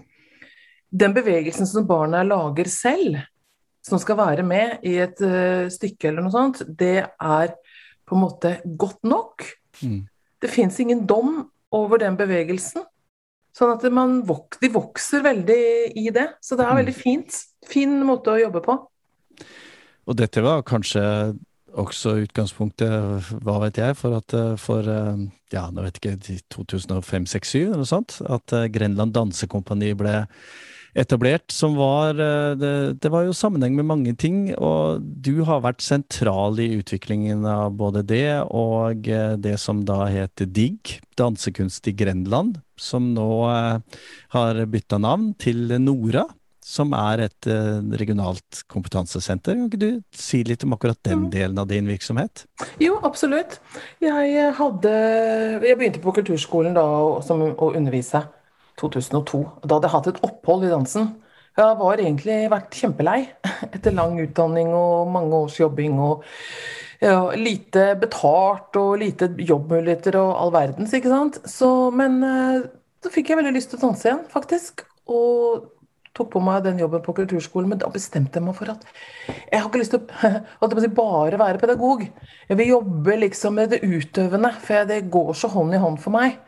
den 0.89 1.13
bevegelsen 1.13 1.67
som 1.69 1.87
barna 1.89 2.21
lager 2.25 2.69
selv, 2.71 3.19
som 3.85 4.01
skal 4.01 4.17
være 4.19 4.45
med 4.45 4.85
i 4.85 4.95
et 5.01 5.21
uh, 5.23 5.69
stykke 5.71 6.09
eller 6.09 6.25
noe 6.25 6.33
sånt, 6.33 6.63
det 6.67 7.03
er 7.05 7.53
på 8.09 8.17
en 8.17 8.23
måte 8.23 8.55
godt 8.63 9.01
nok. 9.07 9.45
Mm. 9.81 10.01
Det 10.41 10.51
fins 10.51 10.79
ingen 10.81 11.05
dom 11.09 11.43
over 11.75 12.01
den 12.01 12.17
bevegelsen. 12.17 12.85
Sånn 13.55 13.73
at 13.73 13.83
man, 13.93 14.21
de 14.23 14.71
vokser 14.71 15.23
veldig 15.25 15.61
i 15.97 16.07
det. 16.15 16.27
Så 16.43 16.57
det 16.57 16.65
er 16.65 16.73
mm. 16.73 16.79
veldig 16.83 16.95
fint. 16.95 17.37
Fin 17.69 17.99
måte 18.07 18.33
å 18.33 18.41
jobbe 18.41 18.63
på. 18.65 18.77
Og 20.09 20.17
dette 20.17 20.41
var 20.41 20.65
kanskje 20.67 21.03
også 21.79 22.15
utgangspunktet, 22.23 23.29
hva 23.45 23.59
vet 23.61 23.77
jeg, 23.77 23.97
for 23.99 24.17
at 24.17 24.33
for 24.61 24.87
ja, 24.89 25.67
nå 25.69 25.83
vet 25.85 25.99
jeg 26.01 26.17
ikke, 26.17 26.39
2005-2007 26.55 27.59
eller 27.59 27.83
noe 27.83 27.89
sånt, 27.89 28.17
at 28.25 28.55
Grenland 28.73 29.13
Dansekompani 29.13 29.91
ble 29.97 30.15
etablert, 30.97 31.51
som 31.53 31.75
var 31.77 32.15
det, 32.17 32.71
det, 33.01 33.11
var 33.11 33.27
jo 33.27 33.35
sammenheng 33.35 33.75
med 33.77 33.87
mange 33.89 34.15
ting, 34.19 34.49
og 34.57 35.03
du 35.03 35.43
har 35.47 35.63
vært 35.65 35.83
sentral 35.85 36.59
i 36.61 36.71
utviklingen 36.79 37.45
av 37.49 37.75
både 37.79 38.03
det 38.07 38.41
og 38.47 39.05
det 39.05 39.55
som 39.61 39.83
da 39.87 40.05
heter 40.09 40.49
DIGG, 40.49 40.97
Dansekunst 41.19 41.87
i 41.91 41.95
Grenland, 41.99 42.57
som 42.79 43.11
nå 43.13 43.29
har 44.33 44.65
bytta 44.71 45.01
navn 45.01 45.33
til 45.39 45.77
Nora 45.83 46.25
som 46.69 46.93
er 46.93 47.25
et 47.25 47.47
regionalt 47.99 48.63
kompetansesenter. 48.69 49.55
Kan 49.57 49.69
ikke 49.69 49.81
du 49.81 49.91
si 50.15 50.43
litt 50.45 50.63
om 50.65 50.75
akkurat 50.75 50.99
den 51.07 51.27
delen 51.33 51.57
av 51.61 51.69
din 51.71 51.89
virksomhet? 51.89 52.45
Jo, 52.81 52.99
absolutt. 53.05 53.57
Jeg 54.03 54.35
eh, 54.35 54.51
hadde 54.59 54.93
Jeg 55.65 55.79
begynte 55.79 56.03
på 56.03 56.13
kulturskolen 56.19 56.77
da 56.77 56.85
som 57.25 57.41
å 57.49 57.71
undervise 57.73 58.21
2002. 58.79 59.41
Da 59.63 59.75
hadde 59.75 59.89
jeg 59.89 59.95
hatt 59.95 60.11
et 60.13 60.21
opphold 60.25 60.65
i 60.65 60.71
dansen. 60.71 61.11
Jeg 61.59 61.77
var 61.79 61.99
egentlig 61.99 62.37
vært 62.51 62.75
kjempelei 62.77 63.21
etter 63.75 63.95
lang 63.95 64.19
utdanning 64.23 64.71
og 64.75 65.09
mange 65.11 65.41
års 65.43 65.57
jobbing 65.59 65.97
og 65.99 66.23
ja, 66.99 67.31
lite 67.35 67.93
betalt 67.99 68.75
og 68.79 68.99
lite 68.99 69.29
jobbmuligheter 69.37 70.17
og 70.19 70.33
all 70.35 70.53
verdens, 70.55 70.93
ikke 70.95 71.11
sant. 71.11 71.39
Så, 71.47 71.69
men 71.95 72.19
uh, 72.23 72.63
så 73.03 73.11
fikk 73.13 73.31
jeg 73.31 73.39
veldig 73.39 73.55
lyst 73.55 73.71
til 73.71 73.79
å 73.79 73.85
danse 73.87 74.07
igjen, 74.07 74.25
faktisk. 74.31 74.83
Og 75.09 75.69
tok 76.17 76.33
på 76.33 76.41
meg 76.43 76.65
den 76.65 76.81
jobben 76.81 77.03
på 77.05 77.15
kulturskolen, 77.15 77.69
men 77.71 77.79
da 77.79 77.87
bestemte 77.93 78.39
jeg 78.39 78.45
meg 78.45 78.57
for 78.57 78.73
at 78.73 78.83
jeg 79.29 79.55
har 79.55 79.69
ikke 79.69 79.79
lyst 79.81 79.95
til 79.95 80.03
å 80.03 80.91
bare 80.99 81.39
være 81.39 81.61
pedagog. 81.61 82.03
Jeg 82.49 82.59
vil 82.59 82.73
jobbe 82.73 83.17
liksom 83.23 83.55
med 83.59 83.75
det 83.75 83.83
utøvende, 83.85 84.51
for 84.59 84.89
det 84.89 85.05
går 85.13 85.33
så 85.37 85.51
hånd 85.53 85.75
i 85.75 85.81
hånd 85.81 85.99
for 86.03 86.15
meg. 86.17 86.39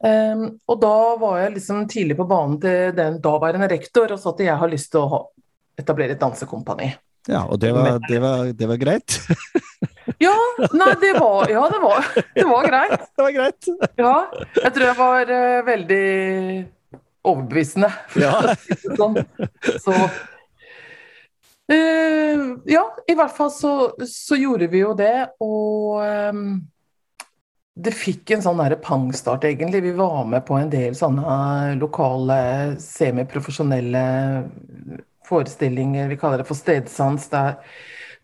Um, 0.00 0.46
og 0.64 0.78
da 0.80 0.96
var 1.20 1.42
jeg 1.42 1.56
liksom 1.58 1.84
tidlig 1.90 2.16
på 2.16 2.24
banen 2.28 2.56
til 2.62 2.94
den 2.96 3.18
daværende 3.20 3.68
rektor 3.68 4.14
og 4.14 4.20
sa 4.22 4.32
at 4.32 4.40
jeg 4.46 4.56
har 4.56 4.72
lyst 4.72 4.88
til 4.94 5.04
å 5.04 5.20
etablere 5.80 6.16
et 6.16 6.22
dansekompani. 6.22 6.94
Ja, 7.28 7.44
og 7.44 7.60
det 7.60 7.74
var, 7.76 7.98
det 8.08 8.18
var, 8.22 8.46
det 8.56 8.68
var 8.70 8.80
greit? 8.80 9.18
ja, 10.24 10.36
nei, 10.72 10.94
det 11.02 11.12
var, 11.18 11.50
ja, 11.52 11.66
det 11.68 11.80
var, 11.82 12.08
det 12.34 12.46
var 12.48 12.68
greit. 12.68 13.00
Det 13.16 13.22
var 13.26 13.32
greit. 13.36 13.68
Ja, 14.00 14.14
jeg 14.56 14.72
tror 14.72 14.86
jeg 14.86 14.96
var 14.96 15.32
uh, 15.36 15.66
veldig 15.66 16.06
overbevisende, 17.20 17.90
for 18.08 18.24
ja. 18.24 18.32
å 18.32 18.54
si 18.56 18.78
det 18.80 18.96
sånn. 18.96 19.18
Så 19.84 19.92
uh, 21.68 22.44
Ja, 22.72 22.86
i 23.04 23.14
hvert 23.18 23.36
fall 23.36 23.52
så, 23.52 23.74
så, 24.08 24.40
gjorde 24.40 24.70
vi 24.72 24.80
jo 24.80 24.94
det, 24.96 25.28
og 25.44 26.00
um, 26.32 26.46
det 27.78 27.92
fikk 27.94 28.34
en 28.34 28.42
sånn 28.44 28.60
pangstart, 28.82 29.44
egentlig. 29.46 29.82
Vi 29.82 29.92
var 29.98 30.24
med 30.28 30.44
på 30.46 30.58
en 30.58 30.70
del 30.72 30.96
sånne 30.98 31.76
lokale, 31.78 32.40
semiprofesjonelle 32.82 34.02
forestillinger. 35.28 36.10
Vi 36.10 36.18
kaller 36.20 36.42
det 36.42 36.48
for 36.48 36.58
stedsans. 36.58 37.28
Der 37.32 37.60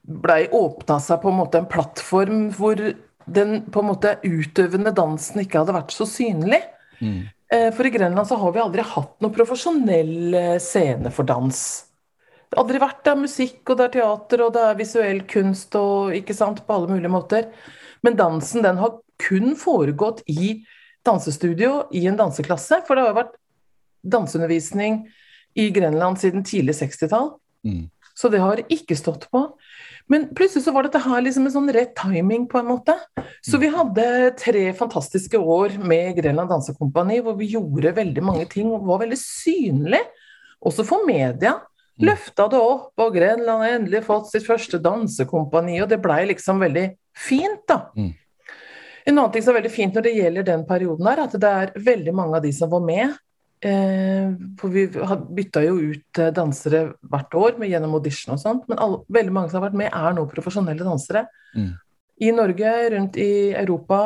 blei 0.07 0.47
åpna 0.55 0.99
seg 1.03 1.23
på 1.23 1.31
en 1.31 1.41
måte 1.41 1.63
en 1.63 1.71
plattform 1.71 2.49
hvor 2.57 2.81
den 3.27 3.57
på 3.73 3.83
en 3.83 3.89
måte 3.89 4.17
utøvende 4.23 4.93
dansen 4.95 5.43
ikke 5.43 5.63
hadde 5.63 5.79
vært 5.79 5.95
så 5.95 6.07
synlig. 6.11 6.61
Mm. 7.01 7.25
Eh, 7.53 7.71
for 7.75 7.87
i 7.87 7.93
Grenland 7.95 8.29
så 8.29 8.39
har 8.39 8.55
vi 8.55 8.63
aldri 8.63 8.85
hatt 8.87 9.17
noen 9.23 9.35
profesjonell 9.35 10.35
eh, 10.35 10.53
scene 10.63 11.11
for 11.15 11.27
dans. 11.29 11.63
Det 12.47 12.55
har 12.55 12.63
aldri 12.63 12.83
vært 12.83 13.03
det 13.03 13.13
er 13.13 13.25
musikk 13.25 13.73
og 13.73 13.79
det 13.79 13.89
er 13.89 13.97
teater 13.97 14.45
og 14.45 14.53
det 14.55 14.63
er 14.69 14.79
visuell 14.79 15.25
kunst 15.31 15.75
og 15.79 16.15
ikke 16.15 16.35
sant, 16.39 16.63
på 16.67 16.77
alle 16.77 16.95
mulige 16.95 17.11
måter. 17.11 17.51
Men 18.07 18.19
dansen 18.19 18.63
den 18.63 18.79
har 18.79 18.99
kun 19.23 19.55
foregått 19.59 20.23
i 20.31 20.61
dansestudio 21.07 21.87
i 21.95 22.07
en 22.11 22.19
danseklasse. 22.19 22.83
For 22.87 22.97
det 22.97 23.05
har 23.05 23.13
jo 23.13 23.21
vært 23.21 23.37
danseundervisning 24.07 25.05
i 25.57 25.69
Grenland 25.75 26.21
siden 26.21 26.45
tidlig 26.47 26.77
60-tall. 26.81 27.35
Mm. 27.67 27.87
Så 28.17 28.31
det 28.33 28.41
har 28.41 28.63
ikke 28.73 28.97
stått 28.97 29.27
på. 29.33 29.43
Men 30.09 30.29
plutselig 30.37 30.65
så 30.65 30.73
var 30.73 30.87
dette 30.87 31.03
her 31.05 31.25
liksom 31.25 31.49
en 31.49 31.53
sånn 31.53 31.73
rett 31.75 31.93
timing, 31.99 32.47
på 32.49 32.61
en 32.61 32.69
måte. 32.71 32.95
Så 33.45 33.59
vi 33.61 33.69
hadde 33.73 34.07
tre 34.41 34.69
fantastiske 34.79 35.39
år 35.39 35.77
med 35.83 36.15
Grenland 36.17 36.53
Dansekompani 36.53 37.19
hvor 37.25 37.37
vi 37.41 37.51
gjorde 37.57 37.97
veldig 37.97 38.25
mange 38.25 38.47
ting 38.51 38.71
og 38.71 38.87
var 38.89 39.03
veldig 39.03 39.19
synlig, 39.21 40.01
også 40.65 40.87
for 40.87 41.05
media. 41.09 41.59
Mm. 41.97 42.07
Løfta 42.11 42.47
det 42.53 42.61
opp, 42.61 42.93
og 43.01 43.17
Grenland 43.17 43.65
har 43.65 43.75
endelig 43.81 44.05
fått 44.07 44.31
sitt 44.31 44.47
første 44.47 44.81
dansekompani, 44.85 45.81
og 45.83 45.91
det 45.93 46.01
blei 46.05 46.23
liksom 46.31 46.63
veldig 46.65 46.87
fint, 47.17 47.65
da. 47.69 47.83
Mm. 47.97 48.15
En 49.07 49.15
annen 49.15 49.31
ting 49.33 49.45
som 49.45 49.55
er 49.55 49.61
veldig 49.61 49.75
fint 49.75 49.95
når 49.95 50.09
det 50.09 50.17
gjelder 50.17 50.47
den 50.49 50.67
perioden, 50.67 51.07
er 51.07 51.23
at 51.23 51.35
det 51.39 51.53
er 51.63 51.73
veldig 51.79 52.15
mange 52.17 52.39
av 52.39 52.43
de 52.43 52.51
som 52.55 52.71
var 52.73 52.83
med, 52.83 53.15
Eh, 53.61 54.33
vi 54.63 54.85
bytta 55.31 55.63
jo 55.65 55.79
ut 55.81 56.19
eh, 56.21 56.29
dansere 56.35 56.83
hvert 57.09 57.35
år 57.35 57.57
med, 57.57 57.71
gjennom 57.71 57.97
audition 57.97 58.35
og 58.35 58.43
sånt, 58.43 58.67
men 58.69 58.81
alle, 58.83 59.01
veldig 59.09 59.33
mange 59.33 59.51
som 59.51 59.61
har 59.61 59.71
vært 59.71 59.81
med, 59.81 59.89
er 59.97 60.17
nå 60.17 60.27
profesjonelle 60.29 60.85
dansere. 60.85 61.25
Mm. 61.57 61.73
I 62.27 62.33
Norge, 62.37 62.75
rundt 62.93 63.17
i 63.21 63.31
Europa, 63.57 64.01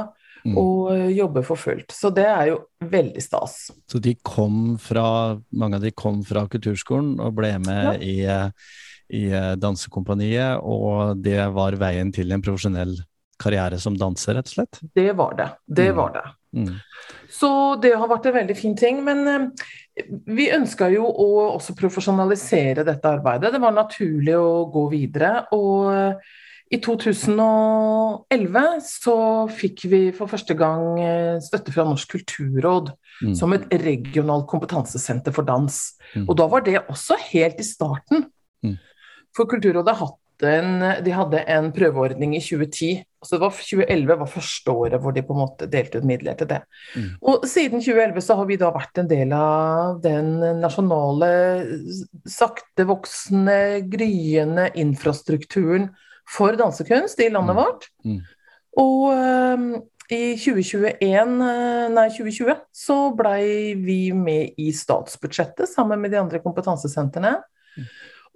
mm. 0.45 0.54
og 0.54 0.92
eh, 0.95 1.09
jobber 1.19 1.47
for 1.47 1.59
fullt. 1.59 1.90
Så 1.95 2.12
det 2.14 2.28
er 2.30 2.52
jo 2.52 2.61
veldig 2.95 3.25
stas. 3.25 3.59
Så 3.90 4.02
de 4.02 4.14
kom 4.23 4.78
fra, 4.83 5.37
mange 5.50 5.80
av 5.80 5.87
de 5.87 5.92
kom 5.99 6.23
fra 6.26 6.47
kulturskolen 6.50 7.16
og 7.19 7.35
ble 7.42 7.57
med 7.66 8.07
ja. 8.07 8.47
i, 9.11 9.19
i 9.19 9.26
dansekompaniet, 9.59 10.62
og 10.62 11.19
det 11.26 11.42
var 11.59 11.78
veien 11.80 12.14
til 12.14 12.30
en 12.30 12.47
profesjonell 12.47 13.00
karriere 13.40 13.80
som 13.82 13.97
danser, 13.99 14.38
rett 14.38 14.50
og 14.50 14.59
slett? 14.59 14.82
Det 14.97 15.11
var 15.18 15.37
det. 15.38 15.49
Det 15.66 15.90
mm. 15.90 15.97
var 15.97 16.12
det. 16.16 16.26
Mm. 16.61 16.75
Så 17.30 17.50
det 17.82 17.94
har 17.94 18.11
vært 18.11 18.28
en 18.28 18.38
veldig 18.40 18.59
fin 18.59 18.76
ting. 18.78 19.00
Men 19.06 19.25
eh, 19.30 19.49
vi 20.28 20.50
ønska 20.54 20.90
jo 20.92 21.09
å 21.09 21.30
også 21.56 21.76
profesjonalisere 21.78 22.87
dette 22.87 23.16
arbeidet. 23.16 23.54
Det 23.54 23.62
var 23.62 23.76
naturlig 23.76 24.37
å 24.38 24.68
gå 24.73 24.87
videre. 24.92 25.32
Og 25.56 26.20
i 26.70 26.78
2011 26.78 28.66
så 28.87 29.14
fikk 29.50 29.88
vi 29.90 29.99
for 30.14 30.30
første 30.30 30.54
gang 30.54 31.00
eh, 31.02 31.40
støtte 31.42 31.73
fra 31.75 31.82
Norsk 31.88 32.12
kulturråd 32.14 32.92
mm. 33.25 33.32
som 33.35 33.50
et 33.56 33.64
regionalt 33.82 34.47
kompetansesenter 34.50 35.35
for 35.35 35.49
dans. 35.49 35.80
Mm. 36.14 36.28
Og 36.28 36.37
da 36.38 36.47
var 36.52 36.62
det 36.66 36.76
også 36.85 37.18
helt 37.32 37.59
i 37.59 37.66
starten. 37.66 38.28
Mm. 38.62 38.76
For 39.35 39.50
Kulturrådet 39.50 39.97
har 39.97 40.12
hatt 40.12 40.20
en, 40.49 40.82
de 41.04 41.12
hadde 41.12 41.42
en 41.52 41.68
prøveordning 41.75 42.35
i 42.37 42.40
2010. 42.42 42.90
Altså 43.20 43.37
det 43.37 43.42
var 43.42 43.56
2011 43.59 44.16
var 44.23 44.30
første 44.32 44.73
året 44.73 45.02
hvor 45.02 45.12
de 45.12 45.25
på 45.26 45.35
en 45.37 45.40
måte 45.42 45.68
delte 45.70 46.00
ut 46.00 46.06
midler 46.09 46.38
til 46.38 46.49
det. 46.52 46.61
Mm. 46.97 47.09
Og 47.20 47.47
siden 47.50 47.85
2011 47.85 48.25
så 48.25 48.37
har 48.38 48.49
vi 48.49 48.59
da 48.61 48.70
vært 48.73 49.02
en 49.02 49.11
del 49.11 49.35
av 49.37 50.00
den 50.04 50.32
nasjonale, 50.62 51.30
sakte 52.25 52.88
voksende, 52.88 53.59
gryende 53.92 54.70
infrastrukturen 54.80 55.90
for 56.30 56.56
dansekunst 56.56 57.20
i 57.20 57.30
landet 57.35 57.56
mm. 57.56 57.61
vårt. 57.61 57.88
Mm. 58.06 58.20
Og 58.80 59.09
um, 59.12 59.70
i 60.11 60.35
2021, 60.35 61.37
eh, 61.47 61.85
nei 61.94 62.06
2020 62.11 62.56
så 62.75 62.97
blei 63.14 63.76
vi 63.78 64.00
med 64.16 64.59
i 64.59 64.73
statsbudsjettet 64.75 65.70
sammen 65.70 66.00
med 66.02 66.11
de 66.11 66.18
andre 66.18 66.40
kompetansesentrene. 66.42 67.37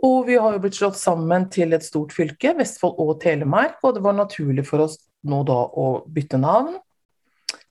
Og 0.04 0.26
vi 0.28 0.36
har 0.36 0.54
jo 0.54 0.60
blitt 0.60 0.76
slått 0.76 0.98
sammen 1.00 1.48
til 1.52 1.72
et 1.76 1.84
stort 1.84 2.12
fylke, 2.12 2.52
Vestfold 2.58 2.98
og 3.00 3.16
Telemark, 3.22 3.78
og 3.84 3.96
det 3.96 4.02
var 4.04 4.16
naturlig 4.16 4.66
for 4.68 4.84
oss 4.84 4.98
nå 5.24 5.40
da 5.48 5.60
å 5.64 5.86
bytte 6.12 6.40
navn 6.40 6.76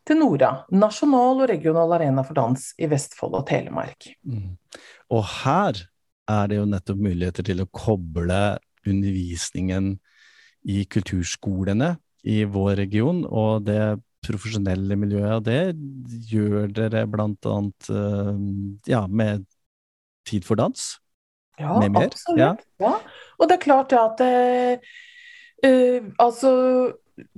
til 0.07 0.19
Nora. 0.19 0.53
Nasjonal 0.73 1.43
og 1.43 1.49
regional 1.51 1.93
arena 1.95 2.23
for 2.25 2.37
dans 2.37 2.71
i 2.81 2.89
Vestfold 2.89 3.37
og 3.37 3.45
Telemark. 3.51 4.09
Mm. 4.25 4.55
Og 5.13 5.27
her 5.43 5.83
er 6.31 6.49
det 6.49 6.57
jo 6.57 6.69
nettopp 6.71 7.03
muligheter 7.03 7.45
til 7.45 7.61
å 7.61 7.69
koble 7.69 8.41
undervisningen 8.87 9.93
i 10.63 10.83
kulturskolene 10.89 11.93
i 12.23 12.43
vår 12.47 12.77
region, 12.79 13.23
og 13.27 13.67
det 13.67 13.99
profesjonelle 14.23 14.95
miljøet, 14.95 15.35
og 15.37 15.45
det 15.45 16.27
gjør 16.31 16.71
dere 16.71 17.03
blant 17.11 17.43
annet 17.51 17.89
eh, 17.91 18.37
ja, 18.93 19.05
med 19.07 19.43
Tid 20.23 20.45
for 20.47 20.55
dans. 20.55 20.79
Ja, 21.61 21.77
med 21.79 21.93
mer. 21.93 22.09
absolutt. 22.09 22.39
Ja. 22.39 22.55
ja. 22.81 22.97
Og 23.37 23.49
det 23.49 23.57
er 23.57 23.63
klart 23.63 23.95
at 23.97 24.21
uh, 24.23 26.11
altså 26.21 26.51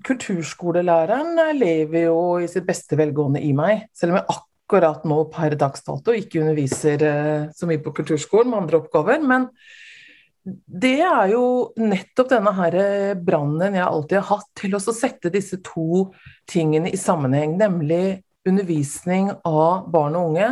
Kulturskolelæreren 0.07 1.35
lever 1.59 2.05
jo 2.05 2.19
i 2.39 2.47
sitt 2.47 2.63
beste 2.67 2.95
velgående 2.95 3.41
i 3.43 3.51
meg, 3.51 3.89
selv 3.91 4.13
om 4.13 4.21
jeg 4.21 4.37
akkurat 4.37 5.03
nå 5.03 5.17
per 5.33 5.57
dags 5.59 5.83
dato 5.83 6.15
ikke 6.15 6.45
underviser 6.45 7.03
uh, 7.03 7.49
så 7.51 7.67
mye 7.67 7.83
på 7.83 7.91
kulturskolen 7.97 8.53
med 8.53 8.63
andre 8.63 8.79
oppgaver. 8.79 9.19
Men 9.19 9.49
det 10.45 10.99
er 11.03 11.33
jo 11.33 11.73
nettopp 11.81 12.31
denne 12.31 12.53
her 12.55 12.77
brannen 13.17 13.75
jeg 13.75 13.83
alltid 13.83 14.19
har 14.21 14.29
hatt 14.29 14.49
til 14.61 14.77
å 14.77 14.83
sette 14.85 15.33
disse 15.33 15.59
to 15.65 16.05
tingene 16.47 16.93
i 16.93 17.01
sammenheng, 17.01 17.57
nemlig 17.59 18.21
undervisning 18.45 19.31
av 19.41 19.89
barn 19.91 20.15
og 20.15 20.31
unge 20.31 20.51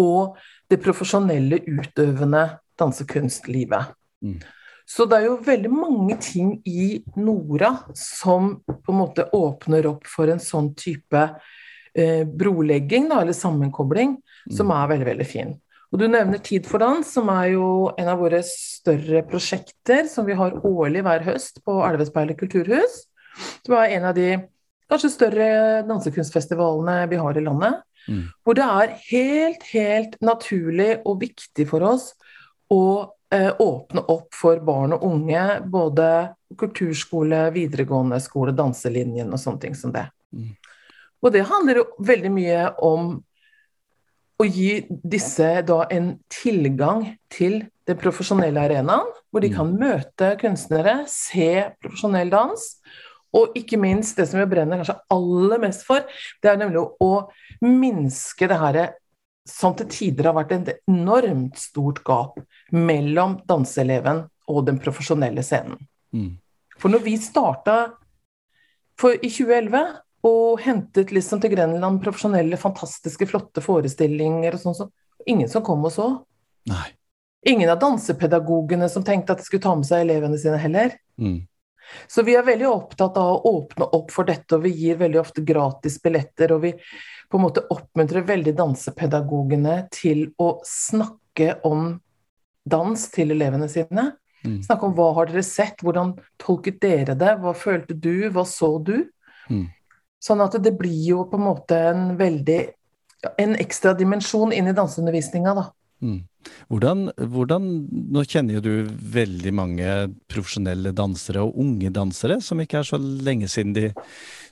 og 0.00 0.36
det 0.70 0.78
profesjonelle 0.82 1.62
utøvende 1.68 2.46
dansekunstlivet. 2.78 3.92
Mm. 4.24 4.38
Så 4.86 5.04
det 5.10 5.18
er 5.18 5.26
jo 5.26 5.38
veldig 5.42 5.70
mange 5.72 6.16
ting 6.22 6.56
i 6.62 7.02
Nora 7.18 7.72
som 7.98 8.52
på 8.66 8.92
en 8.92 9.00
måte 9.00 9.26
åpner 9.34 9.88
opp 9.90 10.06
for 10.06 10.30
en 10.30 10.42
sånn 10.42 10.70
type 10.78 11.22
eh, 11.96 12.22
brolegging, 12.22 13.08
da, 13.10 13.24
eller 13.24 13.34
sammenkobling, 13.34 14.14
mm. 14.20 14.54
som 14.54 14.70
er 14.70 14.92
veldig, 14.92 15.08
veldig 15.10 15.26
fin. 15.26 15.56
Og 15.90 16.02
du 16.02 16.06
nevner 16.10 16.42
Tid 16.42 16.66
for 16.68 16.82
dans, 16.82 17.06
som 17.06 17.30
er 17.34 17.56
jo 17.56 17.66
en 17.98 18.10
av 18.12 18.20
våre 18.22 18.42
større 18.46 19.22
prosjekter 19.26 20.06
som 20.10 20.26
vi 20.28 20.36
har 20.38 20.58
årlig 20.66 21.02
hver 21.06 21.26
høst 21.32 21.62
på 21.66 21.80
Elvespeilet 21.86 22.38
kulturhus. 22.38 23.02
Det 23.66 23.72
var 23.72 23.90
en 23.90 24.06
av 24.10 24.14
de 24.16 24.30
kanskje 24.90 25.12
større 25.14 25.48
dansekunstfestivalene 25.88 27.08
vi 27.10 27.18
har 27.18 27.38
i 27.38 27.42
landet. 27.42 27.82
Mm. 28.06 28.22
Hvor 28.44 28.54
det 28.54 28.66
er 28.66 28.94
helt, 29.08 29.66
helt 29.72 30.14
naturlig 30.22 30.92
og 31.02 31.18
viktig 31.24 31.66
for 31.70 31.82
oss 31.86 32.12
å 32.72 32.84
eh, 33.32 33.52
åpne 33.62 34.04
opp 34.12 34.34
for 34.34 34.60
barn 34.64 34.96
og 34.96 35.04
unge, 35.06 35.44
både 35.70 36.08
kulturskole, 36.58 37.46
videregående 37.54 38.20
skole, 38.22 38.54
danselinjen 38.56 39.32
og 39.32 39.42
sånne 39.42 39.62
ting 39.66 39.78
som 39.78 39.94
det. 39.94 40.06
Mm. 40.34 40.52
Og 41.24 41.32
det 41.34 41.46
handler 41.48 41.80
jo 41.82 41.86
veldig 42.06 42.32
mye 42.32 42.66
om 42.84 43.16
å 44.36 44.44
gi 44.44 44.84
disse 44.88 45.48
da 45.66 45.86
en 45.92 46.12
tilgang 46.32 47.06
til 47.32 47.62
den 47.88 47.98
profesjonelle 47.98 48.66
arenaen, 48.66 49.08
hvor 49.30 49.44
de 49.44 49.50
mm. 49.52 49.56
kan 49.56 49.72
møte 49.80 50.30
kunstnere, 50.40 50.96
se 51.10 51.70
profesjonell 51.80 52.30
dans, 52.32 52.66
og 53.36 53.56
ikke 53.58 53.78
minst 53.80 54.18
det 54.18 54.28
som 54.30 54.40
jeg 54.40 54.50
brenner 54.50 54.80
kanskje 54.80 54.98
aller 55.12 55.60
mest 55.62 55.84
for, 55.86 56.04
det 56.42 56.52
er 56.52 56.60
nemlig 56.60 56.84
å, 57.02 57.12
minske 57.64 58.48
det 58.50 58.56
her 58.60 58.76
som 59.48 59.74
til 59.78 59.88
tider 59.90 60.28
har 60.28 60.36
vært 60.36 60.54
et 60.56 60.72
enormt 60.90 61.58
stort 61.60 62.02
gap 62.06 62.40
mellom 62.74 63.38
danseeleven 63.46 64.24
og 64.50 64.66
den 64.66 64.80
profesjonelle 64.82 65.44
scenen. 65.46 65.78
Mm. 66.14 66.34
For 66.76 66.92
når 66.92 67.04
vi 67.06 67.16
starta 67.20 67.76
i 68.96 69.30
2011 69.30 69.80
og 70.26 70.60
hentet 70.64 71.12
liksom 71.14 71.40
til 71.42 71.52
Grenland 71.54 72.00
profesjonelle, 72.02 72.58
fantastiske, 72.58 73.28
flotte 73.30 73.62
forestillinger 73.62 74.56
og 74.56 74.62
sånn, 74.62 74.78
så 74.78 74.88
ingen 75.28 75.50
som 75.50 75.64
kom 75.66 75.84
og 75.86 75.94
så. 75.94 76.08
Nei. 76.70 76.88
Ingen 77.46 77.70
av 77.70 77.78
dansepedagogene 77.82 78.88
som 78.90 79.04
tenkte 79.06 79.36
at 79.36 79.42
de 79.42 79.46
skulle 79.46 79.62
ta 79.62 79.74
med 79.78 79.86
seg 79.86 80.02
elevene 80.02 80.38
sine 80.40 80.58
heller. 80.58 80.96
Mm. 81.20 81.44
Så 82.08 82.24
vi 82.26 82.34
er 82.36 82.46
veldig 82.46 82.68
opptatt 82.70 83.18
av 83.20 83.36
å 83.36 83.52
åpne 83.60 83.88
opp 83.96 84.10
for 84.14 84.28
dette, 84.28 84.56
og 84.56 84.64
vi 84.66 84.74
gir 84.74 84.98
veldig 85.00 85.20
ofte 85.22 85.44
gratis 85.46 85.98
billetter. 86.02 86.54
Og 86.56 86.64
vi 86.66 86.72
på 87.30 87.38
en 87.38 87.44
måte 87.46 87.64
oppmuntrer 87.72 88.26
veldig 88.26 88.54
dansepedagogene 88.58 89.78
til 89.94 90.28
å 90.42 90.56
snakke 90.66 91.56
om 91.66 91.96
dans 92.66 93.08
til 93.14 93.34
elevene 93.34 93.68
sine. 93.70 94.10
Mm. 94.46 94.60
Snakke 94.66 94.88
om 94.88 94.94
hva 94.96 95.12
har 95.18 95.30
dere 95.30 95.44
sett, 95.46 95.82
hvordan 95.82 96.14
tolket 96.42 96.80
dere 96.82 97.16
det, 97.18 97.36
hva 97.42 97.54
følte 97.56 97.94
du, 97.94 98.28
hva 98.34 98.46
så 98.46 98.76
du? 98.82 98.98
Mm. 99.50 99.66
Sånn 100.22 100.42
at 100.42 100.56
det 100.62 100.74
blir 100.78 101.02
jo 101.06 101.24
på 101.30 101.38
en 101.38 101.46
måte 101.46 101.78
en 101.92 102.08
veldig 102.18 102.60
en 103.40 103.56
ekstra 103.58 103.94
dimensjon 103.96 104.52
inn 104.52 104.68
i 104.70 104.76
danseundervisninga, 104.76 105.54
da. 105.56 105.66
Mm. 106.04 106.18
Hvordan, 106.68 107.08
hvordan, 107.16 107.64
Nå 108.12 108.22
kjenner 108.28 108.58
jo 108.58 108.62
du 108.62 108.72
veldig 109.16 109.52
mange 109.56 109.94
profesjonelle 110.30 110.92
dansere 110.96 111.42
og 111.46 111.56
unge 111.62 111.90
dansere, 111.94 112.38
som 112.44 112.60
ikke 112.62 112.82
er 112.82 112.88
så 112.90 113.00
lenge 113.00 113.48
siden 113.50 113.74
de, 113.76 113.88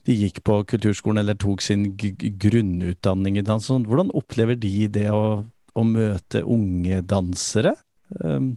de 0.08 0.16
gikk 0.24 0.42
på 0.46 0.62
kulturskolen 0.72 1.22
eller 1.22 1.38
tok 1.38 1.62
sin 1.64 1.90
grunnutdanning 1.94 3.38
i 3.38 3.46
dans. 3.46 3.70
Hvordan 3.70 4.12
opplever 4.16 4.58
de 4.58 4.88
det 4.96 5.06
å, 5.12 5.44
å 5.44 5.86
møte 5.86 6.42
unge 6.42 7.02
dansere? 7.06 7.76
Um. 8.20 8.54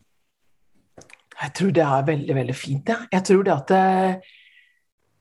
Jeg 1.37 1.53
tror 1.53 1.71
det 1.75 1.85
er 1.85 2.09
veldig, 2.09 2.35
veldig 2.39 2.57
fint, 2.57 2.89
ja. 2.89 3.03
Jeg 3.13 3.25
tror 3.29 3.45
det 3.45 3.53
at 3.53 3.71
det, 3.71 3.85
eh, 4.09 4.35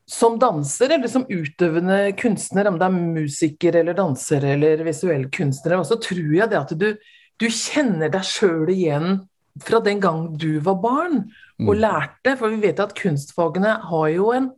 som 0.06 0.36
danser 0.38 0.92
eller 0.94 1.10
som 1.10 1.26
utøvende 1.26 2.12
kunstner, 2.18 2.68
om 2.70 2.76
det 2.78 2.86
er 2.86 2.94
musiker 2.94 3.78
eller 3.80 3.96
danser 3.98 4.44
eller 4.54 4.84
visuell 4.86 5.26
kunstner, 5.34 5.80
så 5.82 5.98
tror 5.98 6.28
jeg 6.30 6.46
det 6.52 6.60
at 6.60 6.74
du 6.78 6.92
du 7.40 7.48
kjenner 7.52 8.12
deg 8.12 8.24
sjøl 8.26 8.70
igjen 8.72 9.24
fra 9.62 9.80
den 9.84 10.00
gang 10.02 10.28
du 10.36 10.58
var 10.64 10.78
barn 10.82 11.18
og 11.62 11.72
mm. 11.72 11.80
lærte. 11.80 12.36
For 12.36 12.52
vi 12.52 12.60
vet 12.66 12.82
at 12.82 12.96
kunstfagene 12.98 13.78
har 13.90 14.08
jo 14.12 14.30
en 14.34 14.50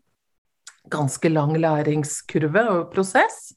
ganske 0.90 1.30
lang 1.30 1.54
læringskurve 1.58 2.64
og 2.72 2.90
prosess. 2.92 3.52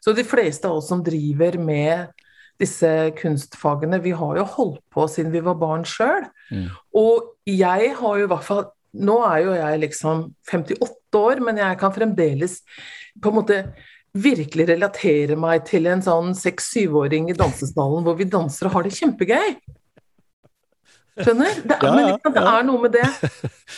Så 0.00 0.14
de 0.16 0.24
fleste 0.24 0.68
av 0.68 0.80
oss 0.80 0.88
som 0.88 1.04
driver 1.04 1.58
med 1.60 2.12
disse 2.60 2.88
kunstfagene, 3.16 4.00
vi 4.04 4.12
har 4.16 4.36
jo 4.36 4.48
holdt 4.56 4.82
på 4.92 5.06
siden 5.08 5.32
vi 5.32 5.42
var 5.44 5.58
barn 5.60 5.86
sjøl. 5.88 6.26
Mm. 6.52 6.68
Og 6.96 7.32
jeg 7.48 7.94
har 7.96 8.20
jo 8.20 8.28
i 8.28 8.30
hvert 8.30 8.46
fall 8.46 8.68
Nå 8.90 9.20
er 9.22 9.36
jo 9.44 9.52
jeg 9.54 9.78
liksom 9.84 10.22
58 10.50 11.14
år, 11.14 11.40
men 11.46 11.60
jeg 11.60 11.76
kan 11.78 11.92
fremdeles 11.94 12.56
på 13.22 13.30
en 13.30 13.36
måte 13.36 13.58
virkelig 14.16 14.66
relatere 14.70 15.36
meg 15.38 15.66
til 15.68 15.86
en 15.90 16.02
sånn 16.02 16.32
seks-syvåring 16.36 17.30
i 17.30 17.36
dansestallen 17.38 18.06
hvor 18.06 18.16
vi 18.18 18.26
danser 18.30 18.68
og 18.68 18.78
har 18.78 18.86
det 18.86 18.96
kjempegøy. 18.96 19.54
Skjønner? 21.20 21.58
Det 21.68 21.76
er, 21.76 21.84
ja, 21.84 22.10
ja, 22.14 22.32
det 22.32 22.42
er 22.52 22.66
noe 22.66 22.80
med 22.80 22.94
det. 22.94 23.06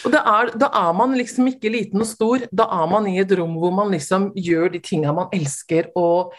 Og 0.05 0.13
det 0.15 0.21
er, 0.21 0.53
da 0.63 0.69
er 0.83 0.93
man 0.97 1.17
liksom 1.19 1.49
ikke 1.51 1.73
liten 1.73 2.05
og 2.05 2.09
stor. 2.09 2.45
Da 2.55 2.69
er 2.77 2.91
man 2.91 3.09
i 3.11 3.17
et 3.23 3.33
rom 3.39 3.57
hvor 3.59 3.75
man 3.75 3.91
liksom 3.95 4.31
gjør 4.39 4.73
de 4.75 4.83
tinga 4.85 5.15
man 5.17 5.33
elsker. 5.35 5.91
Og, 5.99 6.37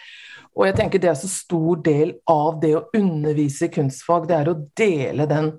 og 0.53 0.65
jeg 0.69 0.77
tenker 0.79 1.03
det 1.03 1.11
er 1.11 1.19
så 1.19 1.29
stor 1.31 1.81
del 1.85 2.15
av 2.29 2.61
det 2.63 2.73
å 2.77 2.85
undervise 2.95 3.67
i 3.67 3.73
kunstfag, 3.73 4.29
det 4.29 4.39
er 4.39 4.51
å 4.51 4.59
dele 4.79 5.27
den 5.29 5.53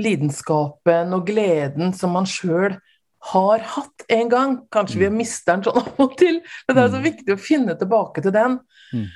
lidenskapen 0.00 1.14
og 1.16 1.24
gleden 1.28 1.94
som 1.96 2.12
man 2.16 2.28
sjøl 2.28 2.74
har 2.74 2.80
hatt 3.24 4.04
en 4.08 4.28
gang. 4.28 4.56
Kanskje 4.72 4.98
vi 5.00 5.10
mm. 5.10 5.16
mister 5.16 5.56
den 5.56 5.64
sånn 5.66 5.80
av 5.82 6.02
og 6.04 6.16
til, 6.20 6.40
men 6.66 6.76
det 6.76 6.82
er 6.82 6.92
så 6.92 7.00
mm. 7.00 7.06
viktig 7.06 7.34
å 7.34 7.40
finne 7.40 7.76
tilbake 7.78 8.24
til 8.24 8.34
den. 8.34 8.58
Mm. 8.92 9.06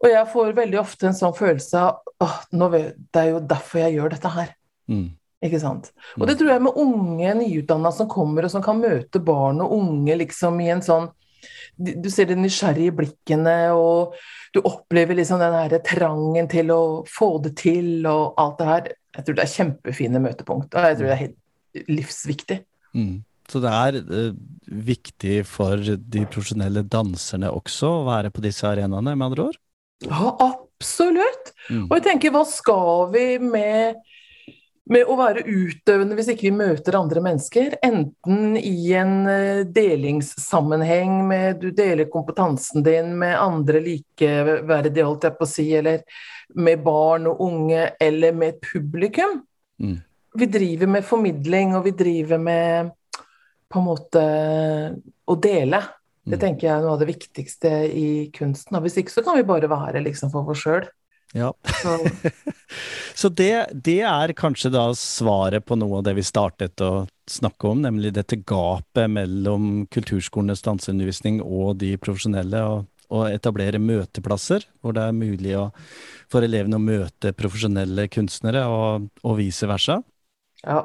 Og 0.00 0.08
jeg 0.08 0.28
får 0.32 0.56
veldig 0.56 0.80
ofte 0.80 1.10
en 1.10 1.16
sånn 1.16 1.36
følelse 1.36 1.80
av 1.84 2.00
at 2.24 2.52
det 2.52 3.20
er 3.20 3.32
jo 3.34 3.40
derfor 3.44 3.82
jeg 3.82 3.96
gjør 3.98 4.14
dette 4.14 4.32
her. 4.32 4.52
Mm. 4.90 5.08
Ikke 5.44 5.60
sant? 5.60 5.88
Og 6.18 6.26
det 6.28 6.36
tror 6.36 6.52
jeg 6.52 6.62
med 6.66 6.76
unge 6.80 7.32
nyutdanna 7.38 7.92
som 7.96 8.08
kommer 8.10 8.44
og 8.44 8.52
som 8.52 8.64
kan 8.64 8.80
møte 8.80 9.22
barn 9.24 9.62
og 9.64 9.72
unge 9.72 10.18
liksom 10.20 10.60
i 10.60 10.68
en 10.74 10.84
sånn 10.84 11.08
Du 11.80 12.10
ser 12.12 12.28
de 12.28 12.34
nysgjerrige 12.36 12.92
blikkene, 12.92 13.72
og 13.72 14.12
du 14.52 14.58
opplever 14.60 15.16
liksom 15.16 15.40
den 15.40 15.54
her 15.56 15.78
trangen 15.86 16.50
til 16.52 16.68
å 16.74 16.80
få 17.08 17.38
det 17.40 17.54
til 17.56 18.04
og 18.10 18.34
alt 18.36 18.58
det 18.58 18.66
her. 18.68 18.90
Jeg 19.16 19.24
tror 19.24 19.38
det 19.38 19.44
er 19.46 19.54
kjempefine 19.54 20.20
møtepunkt, 20.20 20.74
og 20.74 20.84
jeg 20.84 20.98
tror 20.98 21.08
det 21.08 21.14
er 21.14 21.22
helt 21.22 21.88
livsviktig. 21.88 22.58
Mm. 22.92 23.14
Så 23.50 23.62
det 23.62 23.70
er 23.74 23.98
eh, 24.00 24.30
viktig 24.70 25.40
for 25.48 25.80
de 25.82 26.26
profesjonelle 26.30 26.84
danserne 26.86 27.50
også 27.50 27.96
å 27.98 28.06
være 28.06 28.30
på 28.34 28.44
disse 28.44 28.68
arenaene, 28.68 29.16
med 29.16 29.30
andre 29.30 29.48
ord? 29.50 29.58
Ja, 30.06 30.30
absolutt. 30.38 31.52
Mm. 31.68 31.88
Og 31.88 31.98
jeg 31.98 32.06
tenker, 32.06 32.34
hva 32.34 32.44
skal 32.48 33.10
vi 33.12 33.24
med, 33.42 33.98
med 34.90 35.10
å 35.10 35.16
være 35.18 35.42
utøvende 35.44 36.16
hvis 36.18 36.30
ikke 36.32 36.46
vi 36.46 36.60
møter 36.60 36.98
andre 37.00 37.24
mennesker? 37.24 37.74
Enten 37.84 38.54
i 38.60 38.92
en 38.96 39.16
eh, 39.30 39.64
delingssammenheng 39.66 41.18
med 41.28 41.58
du 41.64 41.72
deler 41.74 42.10
kompetansen 42.12 42.86
din 42.86 43.16
med 43.18 43.34
andre 43.40 43.82
likeverdige, 43.84 45.08
holdt 45.08 45.26
jeg 45.26 45.38
på 45.40 45.48
å 45.48 45.50
si, 45.56 45.66
eller 45.80 46.06
med 46.54 46.86
barn 46.86 47.26
og 47.30 47.42
unge, 47.50 47.90
eller 47.98 48.38
med 48.38 48.62
publikum. 48.62 49.42
Mm. 49.82 49.98
Vi 50.38 50.46
driver 50.46 50.86
med 50.86 51.02
formidling, 51.02 51.74
og 51.74 51.88
vi 51.88 51.96
driver 51.98 52.38
med 52.38 52.96
på 53.70 53.80
en 53.80 53.86
måte 53.86 54.22
å 55.30 55.36
dele. 55.38 55.82
Det 56.26 56.36
mm. 56.36 56.42
tenker 56.42 56.66
jeg 56.66 56.74
er 56.74 56.84
noe 56.84 56.94
av 56.96 57.02
det 57.02 57.10
viktigste 57.10 57.70
i 57.86 58.08
kunsten. 58.34 58.76
Og 58.76 58.84
hvis 58.86 58.98
ikke 59.00 59.14
så 59.14 59.24
kan 59.26 59.38
vi 59.38 59.46
bare 59.48 59.70
være 59.70 60.02
liksom 60.04 60.32
for 60.34 60.50
oss 60.52 60.64
sjøl. 60.64 60.88
Ja. 61.32 61.52
Så, 61.78 61.96
så 63.20 63.30
det, 63.30 63.54
det, 63.86 64.00
er 64.02 64.34
kanskje 64.38 64.72
da 64.74 64.88
svaret 64.98 65.64
på 65.66 65.78
noe 65.78 66.00
av 66.00 66.08
det 66.08 66.16
vi 66.18 66.26
startet 66.26 66.82
å 66.82 67.06
snakke 67.30 67.70
om, 67.70 67.84
nemlig 67.86 68.12
dette 68.16 68.40
gapet 68.42 69.10
mellom 69.10 69.86
kulturskolenes 69.94 70.64
danseundervisning 70.66 71.38
og 71.44 71.78
de 71.82 71.94
profesjonelle. 72.02 72.64
og 72.66 72.88
å 73.10 73.24
etablere 73.26 73.80
møteplasser 73.82 74.64
hvor 74.80 74.94
det 74.94 75.02
er 75.02 75.16
mulig 75.16 75.56
å, 75.58 75.64
for 76.30 76.46
elevene 76.46 76.78
å 76.78 76.82
møte 76.84 77.32
profesjonelle 77.36 78.06
kunstnere, 78.12 78.62
og, 78.70 79.08
og 79.26 79.38
vice 79.40 79.66
versa. 79.66 80.00
Ja, 80.66 80.82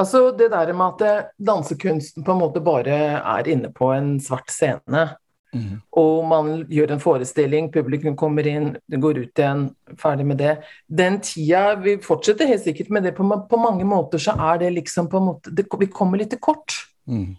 altså 0.00 0.30
det 0.32 0.48
der 0.52 0.72
med 0.72 1.02
at 1.02 1.34
dansekunsten 1.36 2.24
på 2.24 2.32
en 2.32 2.40
måte 2.40 2.62
bare 2.64 2.96
er 3.20 3.50
inne 3.52 3.68
på 3.74 3.90
en 3.92 4.16
svart 4.22 4.48
scene, 4.48 5.04
mm. 5.52 5.74
og 6.00 6.24
man 6.30 6.48
gjør 6.72 6.94
en 6.94 7.02
forestilling, 7.02 7.68
publikum 7.74 8.16
kommer 8.16 8.48
inn, 8.48 8.72
det 8.88 9.02
går 9.02 9.20
ut 9.20 9.42
igjen, 9.44 9.66
ferdig 10.00 10.26
med 10.30 10.40
det. 10.40 10.56
Den 10.88 11.20
tida 11.20 11.74
Vi 11.84 11.98
fortsetter 12.04 12.48
helt 12.48 12.64
sikkert 12.64 12.90
med 12.96 13.04
det, 13.04 13.12
på, 13.18 13.28
på 13.50 13.60
mange 13.60 13.84
måter 13.84 14.22
så 14.22 14.38
er 14.52 14.64
det 14.64 14.72
liksom 14.78 15.12
på 15.12 15.20
en 15.20 15.30
måte 15.32 15.52
det, 15.52 15.68
Vi 15.68 15.92
kommer 15.92 16.20
litt 16.20 16.32
til 16.32 16.40
kort. 16.40 16.80
Mm. 17.04 17.34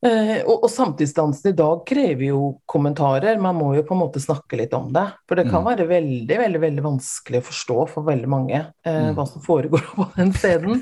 Eh, 0.00 0.38
og, 0.48 0.62
og 0.64 0.70
samtidsdansen 0.72 1.50
i 1.50 1.56
dag 1.58 1.82
krever 1.84 2.22
jo 2.30 2.38
kommentarer, 2.70 3.36
man 3.36 3.58
må 3.58 3.74
jo 3.76 3.82
på 3.84 3.92
en 3.92 4.00
måte 4.00 4.22
snakke 4.22 4.56
litt 4.56 4.72
om 4.72 4.86
det. 4.96 5.02
For 5.28 5.36
det 5.36 5.44
kan 5.50 5.60
Mm. 5.60 5.66
være 5.68 5.86
veldig 5.90 6.38
veldig, 6.40 6.60
veldig 6.62 6.84
vanskelig 6.86 7.42
å 7.42 7.44
forstå 7.50 7.76
for 7.90 8.06
veldig 8.08 8.30
mange 8.32 8.60
eh, 8.84 9.10
Mm. 9.10 9.14
hva 9.18 9.26
som 9.28 9.42
foregår 9.44 9.84
på 9.98 10.06
den 10.16 10.32
scenen. 10.32 10.80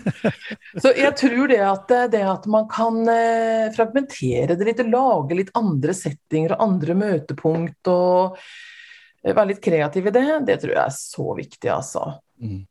Så 0.78 0.94
jeg 0.94 1.16
tror 1.18 1.48
det 1.50 1.58
at, 1.66 1.90
eh, 1.90 2.06
det 2.14 2.22
at 2.22 2.46
man 2.46 2.68
kan 2.70 3.02
eh, 3.10 3.72
fragmentere 3.74 4.54
det 4.56 4.64
litt, 4.70 4.84
lage 4.86 5.34
litt 5.34 5.50
andre 5.58 5.92
settinger 5.98 6.54
og 6.54 6.62
andre 6.68 6.94
møtepunkt 6.94 7.90
og 7.90 8.38
eh, 9.24 9.34
være 9.34 9.48
litt 9.56 9.62
kreativ 9.66 10.06
i 10.06 10.14
det, 10.14 10.26
det 10.46 10.60
tror 10.62 10.76
jeg 10.76 10.84
er 10.86 10.94
så 10.94 11.34
viktig, 11.34 11.70
altså. 11.74 12.20
Mm. 12.38 12.62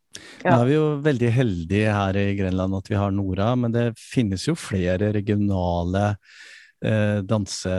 Ja. 0.43 0.51
Nå 0.53 0.59
er 0.61 0.67
vi 0.69 0.75
jo 0.77 0.85
veldig 1.05 1.31
heldige 1.33 1.93
her 1.95 2.19
i 2.21 2.27
Grenland 2.37 2.77
at 2.77 2.91
vi 2.91 2.99
har 2.99 3.11
Nora, 3.11 3.49
men 3.59 3.73
det 3.73 3.87
finnes 3.99 4.45
jo 4.47 4.53
flere 4.59 5.09
regionale 5.15 6.03
eh, 6.85 7.19
danse, 7.27 7.73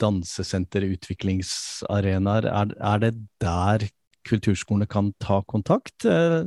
dansesenter, 0.00 0.86
utviklingsarenaer. 0.94 2.48
Er, 2.52 2.72
er 2.94 3.04
det 3.06 3.12
der 3.42 3.86
kulturskolene 4.26 4.88
kan 4.90 5.12
ta 5.22 5.40
kontakt? 5.46 6.06
Eh, 6.06 6.46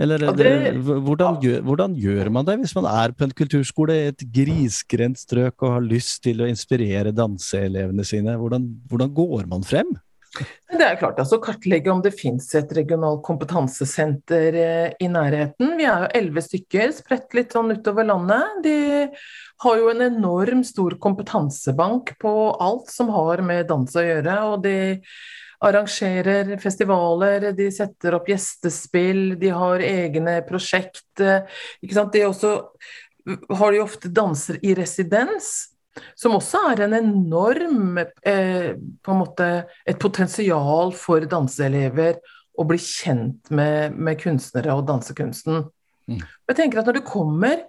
eller, 0.00 0.22
det- 0.36 0.76
hvordan, 0.80 1.36
gjør, 1.42 1.60
hvordan 1.68 1.96
gjør 2.00 2.30
man 2.32 2.46
det 2.48 2.58
hvis 2.62 2.74
man 2.78 2.86
er 2.88 3.12
på 3.12 3.26
en 3.26 3.34
kulturskole 3.36 3.92
i 3.92 4.06
et 4.12 4.22
grisgrendt 4.32 5.20
strøk 5.20 5.60
og 5.66 5.74
har 5.76 5.84
lyst 5.84 6.22
til 6.24 6.40
å 6.40 6.48
inspirere 6.48 7.12
danseelevene 7.12 8.04
sine? 8.08 8.38
Hvordan, 8.40 8.70
hvordan 8.88 9.12
går 9.12 9.44
man 9.50 9.66
frem? 9.68 9.92
Det 10.72 10.80
er 10.86 10.96
klart, 10.96 11.18
altså 11.20 11.36
kartlegge 11.44 11.92
om 11.92 12.00
det 12.04 12.14
finnes 12.16 12.46
et 12.56 12.70
regionalt 12.72 13.20
kompetansesenter 13.26 14.56
eh, 14.56 14.94
i 15.04 15.08
nærheten. 15.12 15.74
Vi 15.76 15.84
er 15.84 16.06
jo 16.06 16.10
elleve 16.22 16.42
stykker, 16.46 16.94
spredt 16.96 17.36
litt 17.36 17.52
sånn 17.52 17.74
utover 17.74 18.08
landet. 18.08 18.62
De 18.64 18.76
har 19.62 19.78
jo 19.78 19.90
en 19.92 20.00
enorm 20.06 20.64
stor 20.64 20.96
kompetansebank 21.02 22.14
på 22.22 22.32
alt 22.56 22.88
som 22.90 23.12
har 23.12 23.44
med 23.44 23.68
dans 23.68 23.92
å 23.92 24.06
gjøre. 24.06 24.38
Og 24.48 24.64
de 24.64 24.76
arrangerer 25.62 26.56
festivaler, 26.62 27.50
de 27.54 27.68
setter 27.70 28.16
opp 28.16 28.32
gjestespill, 28.32 29.36
de 29.38 29.52
har 29.54 29.84
egne 29.84 30.40
prosjekt. 30.48 31.04
eh, 31.20 31.44
Ikke 31.84 31.98
sant? 32.00 32.16
De 32.16 32.24
også 32.26 32.56
har 33.60 33.70
de 33.70 33.84
ofte 33.84 34.08
danser 34.10 34.58
i 34.66 34.72
residens. 34.74 35.71
Som 36.16 36.36
også 36.38 36.62
er 36.72 36.84
en 36.86 36.96
enorm 36.96 37.98
eh, 38.00 38.72
på 38.76 39.12
en 39.12 39.20
måte 39.20 39.48
et 39.88 39.98
potensial 40.00 40.94
for 40.96 41.24
danseelever 41.28 42.20
å 42.58 42.66
bli 42.68 42.78
kjent 42.80 43.52
med, 43.54 43.96
med 43.96 44.20
kunstnere 44.20 44.74
og 44.76 44.86
dansekunsten. 44.88 45.64
Mm. 46.10 46.20
Jeg 46.50 46.58
tenker 46.58 46.82
at 46.82 46.88
når 46.88 47.00
du 47.00 47.06
kommer 47.06 47.64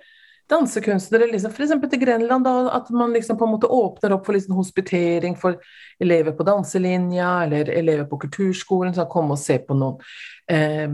dansekunstnere 0.52 1.30
liksom, 1.32 1.52
f.eks. 1.52 1.74
til 1.90 2.02
Grenland, 2.02 2.46
da, 2.46 2.54
at 2.76 2.90
man 2.94 3.14
liksom 3.16 3.38
på 3.40 3.48
en 3.48 3.54
måte 3.56 3.70
åpner 3.72 4.16
opp 4.16 4.26
for 4.28 4.36
liksom 4.36 4.58
hospitering 4.58 5.38
for 5.40 5.60
elever 6.04 6.36
på 6.36 6.46
danselinja 6.48 7.30
eller 7.46 7.72
elever 7.72 8.06
på 8.10 8.20
kulturskolen 8.26 8.96
som 8.96 9.10
kommer 9.12 9.38
og 9.38 9.42
ser 9.42 9.64
på 9.68 9.78
noen, 9.78 10.04
eh, 10.52 10.86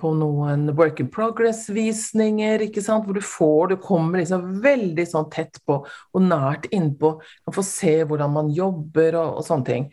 på 0.00 0.12
noen 0.20 0.68
work 0.78 1.00
in 1.00 1.10
progress-visninger, 1.12 2.66
ikke 2.68 2.84
sant? 2.84 3.08
hvor 3.08 3.16
du 3.16 3.24
får, 3.24 3.72
du 3.72 3.76
kommer 3.80 4.20
liksom 4.20 4.60
veldig 4.64 5.08
sånn 5.08 5.30
tett 5.32 5.62
på 5.66 5.80
og 5.80 6.24
nært 6.26 6.68
innpå, 6.74 7.16
kan 7.46 7.56
få 7.56 7.66
se 7.66 7.96
hvordan 8.04 8.36
man 8.36 8.52
jobber 8.54 9.16
og, 9.22 9.40
og 9.40 9.48
sånne 9.48 9.70
ting. 9.70 9.90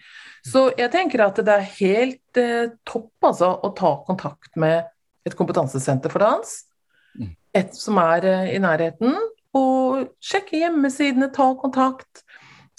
Så 0.48 0.70
jeg 0.78 0.92
tenker 0.94 1.26
at 1.26 1.40
det 1.44 1.56
er 1.56 1.72
helt 1.80 2.40
eh, 2.40 2.76
topp 2.88 3.32
altså, 3.32 3.52
å 3.56 3.74
ta 3.76 3.98
kontakt 4.08 4.54
med 4.60 4.86
et 5.28 5.36
kompetansesenter 5.36 6.12
for 6.14 6.24
dans. 6.24 6.58
Et 7.58 7.76
som 7.78 7.98
er 8.02 8.28
eh, 8.28 8.54
i 8.56 8.62
nærheten, 8.62 9.16
og 9.58 10.12
sjekke 10.24 10.62
hjemmesidene, 10.62 11.32
ta 11.34 11.50
kontakt. 11.60 12.24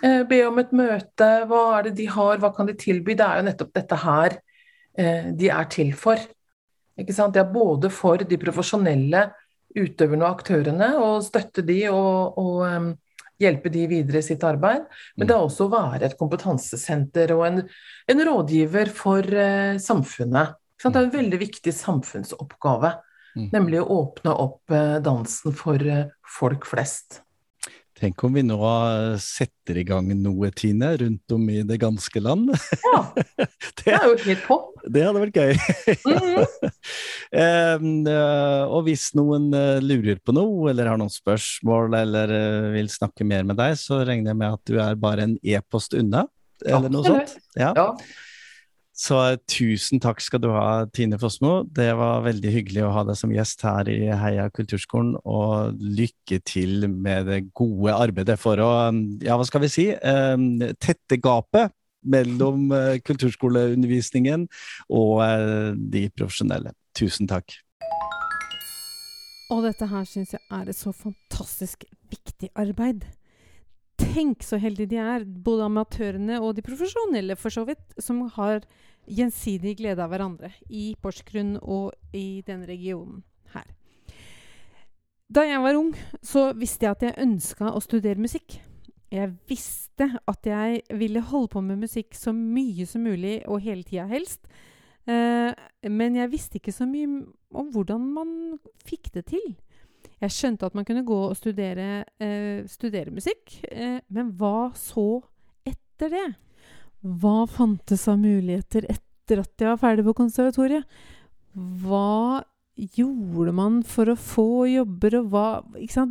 Eh, 0.04 0.22
be 0.28 0.42
om 0.46 0.60
et 0.62 0.74
møte. 0.76 1.30
Hva 1.50 1.62
er 1.78 1.88
det 1.88 1.96
de 1.98 2.06
har, 2.14 2.38
hva 2.38 2.52
kan 2.54 2.68
de 2.68 2.76
tilby? 2.78 3.16
Det 3.18 3.26
er 3.26 3.40
jo 3.40 3.48
nettopp 3.48 3.74
dette 3.74 3.98
her 4.04 4.38
eh, 4.98 5.32
de 5.34 5.50
er 5.54 5.68
til 5.72 5.90
for. 5.98 6.22
Ikke 6.98 7.14
sant? 7.14 7.34
Det 7.34 7.42
er 7.42 7.52
både 7.52 7.90
for 7.94 8.22
de 8.22 8.38
profesjonelle 8.40 9.28
utøverne 9.78 10.24
og 10.24 10.38
aktørene, 10.38 10.94
og 11.02 11.26
støtte 11.26 11.62
de 11.66 11.82
og, 11.92 12.38
og 12.40 12.94
hjelpe 13.38 13.70
de 13.70 13.84
videre 13.90 14.22
i 14.22 14.26
sitt 14.26 14.42
arbeid. 14.46 14.86
Men 15.14 15.28
det 15.28 15.34
er 15.34 15.44
også 15.44 15.68
å 15.68 15.74
være 15.74 16.08
et 16.08 16.16
kompetansesenter 16.18 17.34
og 17.36 17.44
en, 17.46 17.60
en 18.10 18.24
rådgiver 18.26 18.90
for 18.96 19.22
samfunnet. 19.82 20.56
Det 20.78 20.90
er 20.90 21.04
en 21.04 21.14
veldig 21.14 21.38
viktig 21.42 21.74
samfunnsoppgave. 21.74 22.96
Mm. 23.38 23.48
Nemlig 23.54 23.80
å 23.84 23.88
åpne 24.02 24.34
opp 24.34 24.74
eh, 24.74 24.98
dansen 25.04 25.54
for 25.56 25.82
eh, 25.86 26.08
folk 26.38 26.66
flest. 26.68 27.22
Tenk 27.98 28.22
om 28.22 28.36
vi 28.36 28.44
nå 28.46 28.58
setter 29.18 29.80
i 29.80 29.82
gang 29.82 30.06
noe, 30.22 30.52
Tine, 30.54 30.92
rundt 31.00 31.32
om 31.34 31.48
i 31.50 31.64
det 31.66 31.80
ganske 31.82 32.20
land. 32.22 32.52
Ja, 32.84 33.00
det 33.80 33.94
er 33.96 34.04
jo 34.06 34.12
helt 34.22 34.44
på. 34.46 34.58
det 34.86 35.02
hadde 35.08 35.22
vært 35.24 35.40
gøy. 35.40 35.56
Mhm. 36.08 36.44
Eh, 37.28 37.74
eh, 38.08 38.62
og 38.72 38.86
hvis 38.86 39.10
noen 39.18 39.50
eh, 39.56 39.82
lurer 39.84 40.16
på 40.24 40.32
noe, 40.32 40.70
eller 40.70 40.88
har 40.88 41.00
noen 41.00 41.12
spørsmål, 41.12 41.92
eller 41.98 42.32
eh, 42.32 42.68
vil 42.78 42.88
snakke 42.92 43.26
mer 43.26 43.42
med 43.44 43.58
deg, 43.60 43.74
så 43.76 43.98
regner 44.06 44.32
jeg 44.32 44.40
med 44.40 44.54
at 44.56 44.62
du 44.70 44.78
er 44.80 44.96
bare 45.02 45.26
en 45.26 45.34
e-post 45.42 45.98
unna, 45.98 46.22
eller 46.64 46.88
noe 46.88 47.02
Absolutt. 47.04 47.34
sånt? 47.34 47.50
Ja. 47.58 47.74
Ja. 47.76 47.90
Så 48.98 49.14
tusen 49.46 50.00
takk 50.02 50.18
skal 50.24 50.40
du 50.42 50.48
ha, 50.50 50.82
Tine 50.90 51.20
Fossmo. 51.22 51.60
Det 51.70 51.92
var 51.94 52.24
veldig 52.24 52.50
hyggelig 52.50 52.82
å 52.82 52.90
ha 52.96 53.04
deg 53.06 53.18
som 53.20 53.30
gjest 53.30 53.62
her 53.62 53.86
i 53.92 54.08
Heia 54.10 54.48
kulturskolen, 54.50 55.12
og 55.22 55.78
lykke 55.78 56.40
til 56.42 56.88
med 56.90 57.30
det 57.30 57.44
gode 57.58 57.94
arbeidet 57.94 58.34
for 58.42 58.58
å, 58.58 58.70
ja, 59.22 59.36
hva 59.38 59.46
skal 59.46 59.62
vi 59.62 59.70
si, 59.70 59.86
eh, 59.94 60.74
tette 60.82 61.20
gapet 61.22 61.70
mellom 62.02 62.72
eh, 62.74 62.98
kulturskoleundervisningen 63.06 64.48
og 64.90 65.22
eh, 65.28 65.70
de 65.78 66.04
profesjonelle. 66.18 66.74
Tusen 66.98 67.30
takk. 67.30 67.54
Og 69.54 69.62
dette 69.64 69.86
her 69.88 70.04
syns 70.10 70.34
jeg 70.34 70.42
er 70.52 70.68
et 70.68 70.76
så 70.76 70.90
fantastisk 70.92 71.86
viktig 72.10 72.50
arbeid. 72.58 73.06
Tenk 73.98 74.44
så 74.46 74.58
heldige 74.62 74.92
de 74.94 75.00
er, 75.02 75.24
både 75.26 75.66
amatørene 75.66 76.38
og 76.40 76.54
de 76.56 76.64
profesjonelle, 76.66 77.36
for 77.38 77.54
så 77.54 77.64
vidt, 77.68 77.82
som 77.98 78.22
har 78.36 78.62
gjensidig 79.08 79.76
glede 79.78 80.04
av 80.04 80.12
hverandre 80.12 80.52
i 80.68 80.92
Porsgrunn 81.02 81.56
og 81.62 81.92
i 82.16 82.42
den 82.46 82.64
regionen 82.68 83.22
her. 83.54 83.66
Da 85.28 85.44
jeg 85.44 85.60
var 85.64 85.76
ung, 85.76 85.92
så 86.24 86.50
visste 86.56 86.86
jeg 86.86 86.96
at 86.96 87.04
jeg 87.04 87.24
ønska 87.26 87.72
å 87.74 87.82
studere 87.84 88.20
musikk. 88.20 88.60
Jeg 89.12 89.32
visste 89.48 90.10
at 90.28 90.46
jeg 90.46 90.82
ville 91.00 91.24
holde 91.24 91.52
på 91.52 91.62
med 91.64 91.80
musikk 91.80 92.16
så 92.16 92.32
mye 92.36 92.86
som 92.88 93.04
mulig, 93.04 93.42
og 93.48 93.64
hele 93.64 93.84
tida 93.84 94.06
helst. 94.08 94.44
Eh, 95.08 95.52
men 95.88 96.16
jeg 96.16 96.32
visste 96.32 96.60
ikke 96.60 96.74
så 96.76 96.88
mye 96.88 97.24
om 97.56 97.70
hvordan 97.72 98.08
man 98.12 98.32
fikk 98.84 99.12
det 99.14 99.28
til. 99.32 99.46
Jeg 100.18 100.34
skjønte 100.34 100.66
at 100.66 100.74
man 100.74 100.86
kunne 100.86 101.06
gå 101.06 101.18
og 101.28 101.36
studere, 101.38 102.04
eh, 102.18 102.66
studere 102.66 103.14
musikk, 103.14 103.60
eh, 103.70 104.00
men 104.10 104.32
hva 104.38 104.72
så 104.74 105.22
etter 105.66 106.10
det? 106.10 106.28
Hva 107.02 107.46
fantes 107.46 108.08
av 108.10 108.18
muligheter 108.18 108.88
etter 108.90 109.44
at 109.44 109.54
jeg 109.62 109.70
var 109.70 109.78
ferdig 109.78 110.04
på 110.08 110.16
konservatoriet? 110.18 110.84
Hva 111.54 112.42
gjorde 112.78 113.52
man 113.54 113.80
for 113.86 114.10
å 114.10 114.18
få 114.18 114.66
jobber, 114.70 115.18
og 115.20 115.30
hva? 115.32 115.46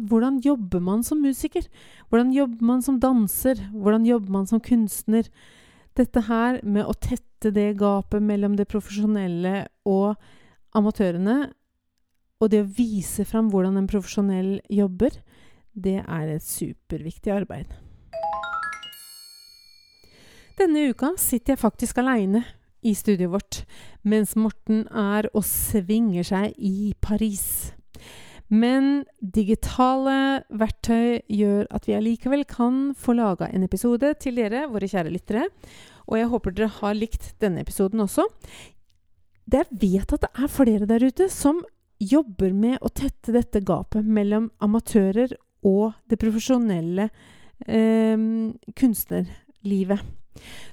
Hvordan 0.07 0.39
jobber 0.43 0.83
man 0.83 1.03
som 1.03 1.21
musiker? 1.23 1.67
Hvordan 2.09 2.33
jobber 2.35 2.63
man 2.63 2.81
som 2.83 2.99
danser? 2.99 3.59
Hvordan 3.71 4.07
jobber 4.07 4.31
man 4.39 4.47
som 4.47 4.63
kunstner? 4.63 5.27
Dette 5.95 6.23
her 6.27 6.59
med 6.63 6.85
å 6.85 6.93
tette 6.93 7.51
det 7.51 7.77
gapet 7.79 8.21
mellom 8.21 8.55
det 8.55 8.67
profesjonelle 8.69 9.67
og 9.87 10.15
amatørene, 10.77 11.51
og 12.41 12.51
det 12.53 12.61
å 12.63 12.69
vise 12.77 13.25
fram 13.25 13.49
hvordan 13.51 13.79
en 13.79 13.89
profesjonell 13.89 14.57
jobber, 14.69 15.15
det 15.73 15.99
er 16.03 16.29
et 16.33 16.45
superviktig 16.45 17.33
arbeid. 17.33 17.69
Denne 20.57 20.87
uka 20.89 21.11
sitter 21.21 21.53
jeg 21.53 21.61
faktisk 21.61 21.99
aleine 22.01 22.41
i 22.85 22.93
studioet 22.97 23.33
vårt, 23.33 23.59
mens 24.01 24.33
Morten 24.37 24.85
er 24.89 25.29
og 25.33 25.45
svinger 25.45 26.25
seg 26.25 26.55
i 26.57 26.93
Paris. 27.01 27.75
Men 28.47 29.03
digitale 29.19 30.45
verktøy 30.49 31.19
gjør 31.27 31.67
at 31.73 31.87
vi 31.89 31.97
allikevel 31.97 32.45
kan 32.47 32.95
få 32.97 33.17
laga 33.17 33.51
en 33.51 33.65
episode 33.67 34.13
til 34.23 34.39
dere, 34.39 34.65
våre 34.71 34.87
kjære 34.87 35.11
lyttere. 35.11 35.49
Og 36.07 36.17
jeg 36.21 36.31
håper 36.31 36.55
dere 36.55 36.73
har 36.79 36.95
likt 36.95 37.33
denne 37.43 37.61
episoden 37.65 38.05
også. 38.05 38.23
Jeg 39.51 39.67
vet 39.71 40.13
at 40.15 40.23
det 40.23 40.31
er 40.31 40.51
flere 40.51 40.87
der 40.87 41.03
ute 41.03 41.27
som 41.31 41.59
jobber 41.99 42.53
med 42.53 42.77
å 42.81 42.91
tette 42.93 43.33
dette 43.35 43.63
gapet 43.65 44.05
mellom 44.05 44.51
amatører 44.63 45.33
og 45.65 45.97
det 46.09 46.19
profesjonelle 46.21 47.09
eh, 47.65 48.17
kunstnerlivet. 48.77 50.05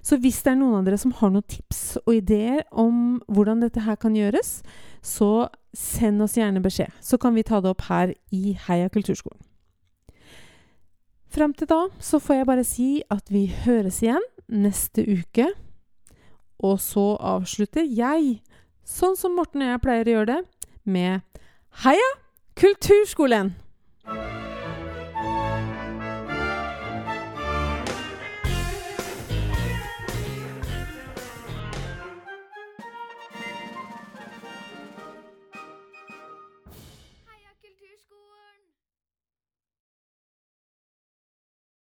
Så 0.05 0.19
hvis 0.21 0.43
det 0.45 0.53
er 0.53 0.61
noen 0.61 0.77
av 0.81 0.85
dere 0.87 1.01
som 1.01 1.15
har 1.19 1.33
noen 1.33 1.47
tips 1.49 1.97
og 2.05 2.13
ideer 2.19 2.65
om 2.71 3.23
hvordan 3.33 3.63
dette 3.65 3.85
her 3.87 3.97
kan 4.01 4.17
gjøres, 4.17 4.59
så 5.01 5.49
send 5.75 6.23
oss 6.25 6.37
gjerne 6.39 6.63
beskjed. 6.65 6.93
Så 7.01 7.19
kan 7.21 7.35
vi 7.37 7.47
ta 7.47 7.61
det 7.63 7.73
opp 7.73 7.87
her 7.89 8.15
i 8.35 8.55
Heia 8.67 8.91
kulturskolen. 8.93 9.41
Fram 11.35 11.55
til 11.57 11.67
da 11.67 11.81
så 11.99 12.21
får 12.23 12.37
jeg 12.37 12.47
bare 12.47 12.67
si 12.67 12.89
at 13.11 13.31
vi 13.33 13.49
høres 13.65 14.03
igjen 14.05 14.23
neste 14.53 15.03
uke. 15.03 15.49
Og 16.65 16.79
så 16.81 17.15
avslutter 17.19 17.83
jeg, 17.83 18.39
sånn 18.87 19.19
som 19.19 19.35
Morten 19.35 19.65
og 19.65 19.73
jeg 19.73 19.83
pleier 19.83 20.07
å 20.07 20.15
gjøre 20.15 20.31
det, 20.31 20.41
med 20.85 21.21
Heia 21.85 22.11
kulturskolen! 22.57 23.55